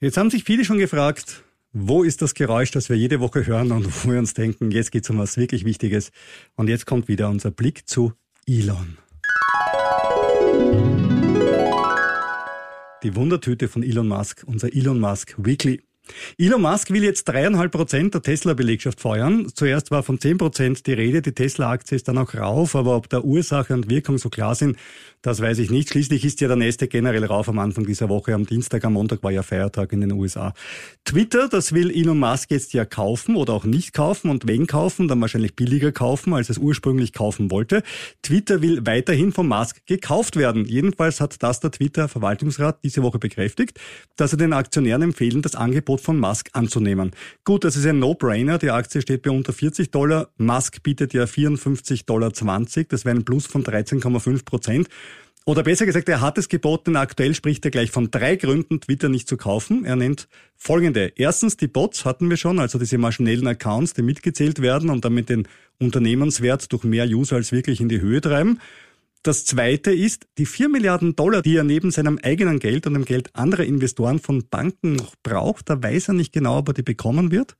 Jetzt 0.00 0.16
haben 0.16 0.30
sich 0.30 0.44
viele 0.44 0.64
schon 0.64 0.78
gefragt, 0.78 1.44
wo 1.72 2.02
ist 2.02 2.22
das 2.22 2.34
Geräusch, 2.34 2.70
das 2.70 2.88
wir 2.88 2.96
jede 2.96 3.20
Woche 3.20 3.46
hören 3.46 3.72
und 3.72 3.86
wo 3.86 4.10
wir 4.10 4.18
uns 4.18 4.34
denken, 4.34 4.70
jetzt 4.70 4.92
geht 4.92 5.04
es 5.04 5.10
um 5.10 5.18
was 5.18 5.36
wirklich 5.36 5.64
Wichtiges. 5.64 6.12
Und 6.54 6.68
jetzt 6.68 6.86
kommt 6.86 7.08
wieder 7.08 7.28
unser 7.28 7.50
Blick 7.50 7.88
zu 7.88 8.12
Elon. 8.46 8.98
Die 13.02 13.16
Wundertüte 13.16 13.68
von 13.68 13.82
Elon 13.82 14.08
Musk, 14.08 14.44
unser 14.46 14.72
Elon 14.72 15.00
Musk 15.00 15.34
Weekly. 15.36 15.82
Elon 16.38 16.60
Musk 16.60 16.90
will 16.90 17.02
jetzt 17.02 17.24
dreieinhalb 17.24 17.72
Prozent 17.72 18.14
der 18.14 18.22
Tesla-Belegschaft 18.22 19.00
feuern. 19.00 19.48
Zuerst 19.54 19.90
war 19.90 20.02
von 20.02 20.20
zehn 20.20 20.36
Prozent 20.36 20.86
die 20.86 20.92
Rede, 20.92 21.22
die 21.22 21.32
Tesla-Aktie 21.32 21.96
ist 21.96 22.08
dann 22.08 22.18
auch 22.18 22.34
rauf, 22.34 22.76
aber 22.76 22.96
ob 22.96 23.08
da 23.08 23.20
Ursache 23.20 23.72
und 23.72 23.88
Wirkung 23.88 24.18
so 24.18 24.28
klar 24.28 24.54
sind, 24.54 24.76
das 25.22 25.40
weiß 25.40 25.58
ich 25.60 25.70
nicht. 25.70 25.88
Schließlich 25.88 26.22
ist 26.26 26.42
ja 26.42 26.48
der 26.48 26.58
nächste 26.58 26.86
generell 26.86 27.24
rauf 27.24 27.48
am 27.48 27.58
Anfang 27.58 27.86
dieser 27.86 28.10
Woche. 28.10 28.34
Am 28.34 28.44
Dienstag, 28.44 28.84
am 28.84 28.92
Montag 28.92 29.22
war 29.22 29.30
ja 29.30 29.42
Feiertag 29.42 29.94
in 29.94 30.02
den 30.02 30.12
USA. 30.12 30.52
Twitter, 31.06 31.48
das 31.48 31.72
will 31.72 31.90
Elon 31.90 32.18
Musk 32.18 32.50
jetzt 32.50 32.74
ja 32.74 32.84
kaufen 32.84 33.36
oder 33.36 33.54
auch 33.54 33.64
nicht 33.64 33.94
kaufen 33.94 34.28
und 34.28 34.46
wenn 34.46 34.66
kaufen, 34.66 35.08
dann 35.08 35.22
wahrscheinlich 35.22 35.56
billiger 35.56 35.92
kaufen, 35.92 36.34
als 36.34 36.50
es 36.50 36.58
ursprünglich 36.58 37.14
kaufen 37.14 37.50
wollte. 37.50 37.82
Twitter 38.22 38.60
will 38.60 38.84
weiterhin 38.84 39.32
von 39.32 39.48
Musk 39.48 39.86
gekauft 39.86 40.36
werden. 40.36 40.66
Jedenfalls 40.66 41.22
hat 41.22 41.42
das 41.42 41.60
der 41.60 41.70
Twitter-Verwaltungsrat 41.70 42.80
diese 42.84 43.02
Woche 43.02 43.18
bekräftigt, 43.18 43.80
dass 44.16 44.32
er 44.32 44.38
den 44.38 44.52
Aktionären 44.52 45.00
empfehlen, 45.00 45.40
das 45.40 45.54
Angebot 45.54 45.93
von 45.98 46.18
Musk 46.18 46.50
anzunehmen. 46.52 47.12
Gut, 47.44 47.64
das 47.64 47.76
ist 47.76 47.86
ein 47.86 47.98
No-Brainer. 47.98 48.58
Die 48.58 48.70
Aktie 48.70 49.02
steht 49.02 49.22
bei 49.22 49.30
unter 49.30 49.52
40 49.52 49.90
Dollar. 49.90 50.28
Musk 50.36 50.82
bietet 50.82 51.14
ja 51.14 51.24
54,20 51.24 52.06
Dollar. 52.06 52.30
Das 52.30 53.04
wäre 53.04 53.16
ein 53.16 53.24
Plus 53.24 53.46
von 53.46 53.64
13,5 53.64 54.44
Prozent. 54.44 54.88
Oder 55.46 55.62
besser 55.62 55.84
gesagt, 55.84 56.08
er 56.08 56.22
hat 56.22 56.38
es 56.38 56.48
geboten. 56.48 56.96
Aktuell 56.96 57.34
spricht 57.34 57.64
er 57.66 57.70
gleich 57.70 57.90
von 57.90 58.10
drei 58.10 58.36
Gründen, 58.36 58.80
Twitter 58.80 59.10
nicht 59.10 59.28
zu 59.28 59.36
kaufen. 59.36 59.84
Er 59.84 59.94
nennt 59.94 60.26
folgende. 60.56 61.12
Erstens, 61.16 61.58
die 61.58 61.68
Bots 61.68 62.06
hatten 62.06 62.30
wir 62.30 62.38
schon, 62.38 62.58
also 62.58 62.78
diese 62.78 62.96
maschinellen 62.96 63.46
Accounts, 63.46 63.92
die 63.92 64.00
mitgezählt 64.00 64.62
werden 64.62 64.88
und 64.88 65.04
damit 65.04 65.28
den 65.28 65.46
Unternehmenswert 65.78 66.72
durch 66.72 66.84
mehr 66.84 67.06
User 67.06 67.36
als 67.36 67.52
wirklich 67.52 67.82
in 67.82 67.90
die 67.90 68.00
Höhe 68.00 68.22
treiben. 68.22 68.58
Das 69.24 69.46
zweite 69.46 69.90
ist, 69.90 70.26
die 70.36 70.44
vier 70.44 70.68
Milliarden 70.68 71.16
Dollar, 71.16 71.40
die 71.40 71.56
er 71.56 71.64
neben 71.64 71.90
seinem 71.90 72.18
eigenen 72.22 72.58
Geld 72.58 72.86
und 72.86 72.92
dem 72.92 73.06
Geld 73.06 73.34
anderer 73.34 73.64
Investoren 73.64 74.18
von 74.18 74.46
Banken 74.50 74.96
noch 74.96 75.14
braucht, 75.22 75.70
da 75.70 75.82
weiß 75.82 76.08
er 76.08 76.14
nicht 76.14 76.34
genau, 76.34 76.58
ob 76.58 76.68
er 76.68 76.74
die 76.74 76.82
bekommen 76.82 77.30
wird. 77.30 77.56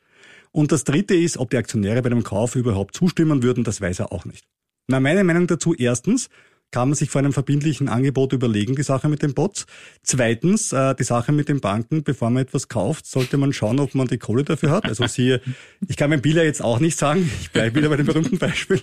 Und 0.52 0.72
das 0.72 0.84
dritte 0.84 1.14
ist, 1.14 1.38
ob 1.38 1.48
die 1.48 1.56
Aktionäre 1.56 2.02
bei 2.02 2.10
dem 2.10 2.22
Kauf 2.22 2.54
überhaupt 2.54 2.94
zustimmen 2.94 3.42
würden, 3.42 3.64
das 3.64 3.80
weiß 3.80 4.00
er 4.00 4.12
auch 4.12 4.26
nicht. 4.26 4.44
Na, 4.88 5.00
meine 5.00 5.24
Meinung 5.24 5.46
dazu 5.46 5.72
erstens, 5.72 6.28
kann 6.70 6.88
man 6.88 6.96
sich 6.96 7.08
vor 7.08 7.20
einem 7.20 7.32
verbindlichen 7.32 7.88
Angebot 7.88 8.34
überlegen, 8.34 8.74
die 8.74 8.82
Sache 8.82 9.08
mit 9.08 9.22
den 9.22 9.32
Bots. 9.32 9.64
Zweitens, 10.02 10.72
äh, 10.72 10.94
die 10.94 11.04
Sache 11.04 11.32
mit 11.32 11.48
den 11.48 11.60
Banken, 11.60 12.02
bevor 12.02 12.28
man 12.28 12.42
etwas 12.42 12.68
kauft, 12.68 13.06
sollte 13.06 13.38
man 13.38 13.54
schauen, 13.54 13.78
ob 13.80 13.94
man 13.94 14.08
die 14.08 14.18
Kohle 14.18 14.44
dafür 14.44 14.70
hat. 14.70 14.84
Also 14.84 15.06
siehe, 15.06 15.40
ich 15.88 15.96
kann 15.96 16.10
mein 16.10 16.20
Biller 16.20 16.44
jetzt 16.44 16.62
auch 16.62 16.80
nicht 16.80 16.98
sagen, 16.98 17.30
ich 17.40 17.52
bleibe 17.52 17.76
wieder 17.76 17.88
bei 17.88 17.96
dem 17.96 18.06
berühmten 18.06 18.38
Beispiel. 18.38 18.80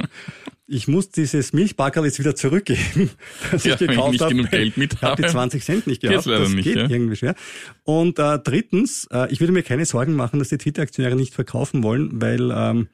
Ich 0.72 0.88
muss 0.88 1.10
dieses 1.10 1.52
Milchbackerl 1.52 2.06
jetzt 2.06 2.18
wieder 2.18 2.34
zurückgeben, 2.34 3.10
das 3.52 3.66
ja, 3.66 3.74
ich 3.74 3.80
gekauft 3.80 4.08
ich 4.08 4.12
nicht 4.14 4.22
habe. 4.22 4.36
Genug 4.36 4.52
Geld 4.52 4.78
mit 4.78 4.94
ich 4.94 5.02
habe 5.02 5.22
die 5.22 5.28
20 5.28 5.64
Cent 5.64 5.88
nicht 5.88 6.02
gehabt. 6.02 6.26
Das 6.26 6.50
nicht, 6.54 6.64
geht 6.64 6.78
ja. 6.78 6.90
irgendwie 6.90 7.18
schwer. 7.18 7.36
Und 7.84 8.20
äh, 8.20 8.40
drittens, 8.40 9.08
äh, 9.12 9.32
ich 9.32 9.42
würde 9.42 9.52
mir 9.52 9.64
keine 9.64 9.86
Sorgen 9.86 10.16
machen, 10.16 10.40
dass 10.40 10.48
die 10.48 10.58
Twitter-Aktionäre 10.58 11.16
nicht 11.16 11.34
verkaufen 11.34 11.84
wollen, 11.84 12.22
weil 12.22 12.52
ähm, 12.52 12.88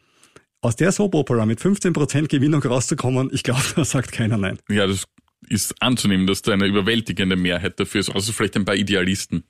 aus 0.61 0.75
der 0.75 0.91
Soap 0.91 1.13
Opera 1.13 1.45
mit 1.45 1.59
15% 1.59 2.27
Gewinnung 2.27 2.63
rauszukommen, 2.63 3.29
ich 3.31 3.43
glaube, 3.43 3.61
da 3.75 3.85
sagt 3.85 4.11
keiner 4.11 4.37
nein. 4.37 4.57
Ja, 4.69 4.87
das 4.87 5.03
ist 5.47 5.75
anzunehmen, 5.79 6.25
dass 6.25 6.41
da 6.41 6.53
eine 6.53 6.65
überwältigende 6.65 7.35
Mehrheit 7.35 7.79
dafür 7.79 8.01
ist, 8.01 8.09
außer 8.09 8.33
vielleicht 8.33 8.55
ein 8.55 8.65
paar 8.65 8.75
Idealisten. 8.75 9.43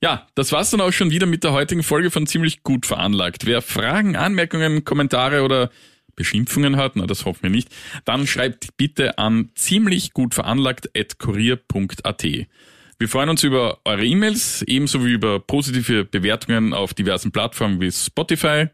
Ja, 0.00 0.26
das 0.34 0.52
war's 0.52 0.70
dann 0.70 0.80
auch 0.80 0.92
schon 0.92 1.10
wieder 1.10 1.26
mit 1.26 1.44
der 1.44 1.52
heutigen 1.52 1.82
Folge 1.82 2.10
von 2.10 2.26
Ziemlich 2.26 2.62
gut 2.62 2.86
veranlagt. 2.86 3.46
Wer 3.46 3.62
Fragen, 3.62 4.16
Anmerkungen, 4.16 4.84
Kommentare 4.84 5.42
oder 5.42 5.70
Beschimpfungen 6.16 6.76
hat, 6.76 6.96
na 6.96 7.06
das 7.06 7.24
hoffen 7.24 7.44
wir 7.44 7.50
nicht, 7.50 7.68
dann 8.04 8.26
schreibt 8.26 8.76
bitte 8.76 9.18
an 9.18 9.50
ziemlich 9.54 10.12
gut 10.12 10.34
veranlagt.kurier.at. 10.34 12.24
Wir 12.98 13.08
freuen 13.08 13.28
uns 13.28 13.42
über 13.42 13.78
eure 13.84 14.04
E-Mails, 14.04 14.62
ebenso 14.62 15.04
wie 15.04 15.12
über 15.12 15.40
positive 15.40 16.04
Bewertungen 16.04 16.72
auf 16.72 16.94
diversen 16.94 17.32
Plattformen 17.32 17.80
wie 17.80 17.90
Spotify, 17.90 18.68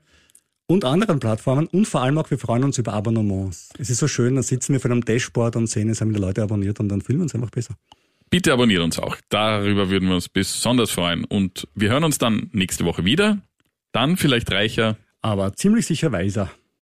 und 0.71 0.85
anderen 0.85 1.19
Plattformen 1.19 1.67
und 1.67 1.89
vor 1.89 2.03
allem 2.03 2.17
auch, 2.17 2.31
wir 2.31 2.39
freuen 2.39 2.63
uns 2.63 2.79
über 2.79 2.93
Abonnements. 2.93 3.71
Es 3.77 3.91
ist 3.91 3.99
so 3.99 4.07
schön, 4.07 4.37
dann 4.37 4.45
sitzen 4.45 4.73
wir 4.73 4.79
vor 4.79 4.93
einem 4.93 5.05
Dashboard 5.05 5.57
und 5.57 5.67
sehen, 5.67 5.89
es 5.89 6.01
haben 6.01 6.13
die 6.13 6.21
Leute 6.21 6.45
abonniert 6.45 6.79
und 6.79 6.89
dann 6.89 7.01
fühlen 7.01 7.19
wir 7.19 7.23
uns 7.25 7.35
einfach 7.35 7.51
besser. 7.51 7.75
Bitte 8.31 8.53
abonniert 8.53 8.81
uns 8.81 9.01
auch. 9.01 9.17
Darüber 9.31 9.91
würden 9.91 10.09
wir 10.09 10.15
uns 10.15 10.29
besonders 10.29 10.93
freuen. 10.93 11.25
Und 11.25 11.67
wir 11.75 11.91
hören 11.91 12.05
uns 12.05 12.19
dann 12.19 12.51
nächste 12.53 12.85
Woche 12.85 13.05
wieder. 13.05 13.39
Dann 13.91 14.17
vielleicht 14.17 14.53
reicher. 14.53 14.97
Aber 15.21 15.53
ziemlich 15.55 15.87
sicher 15.87 16.13
weiser. 16.13 16.53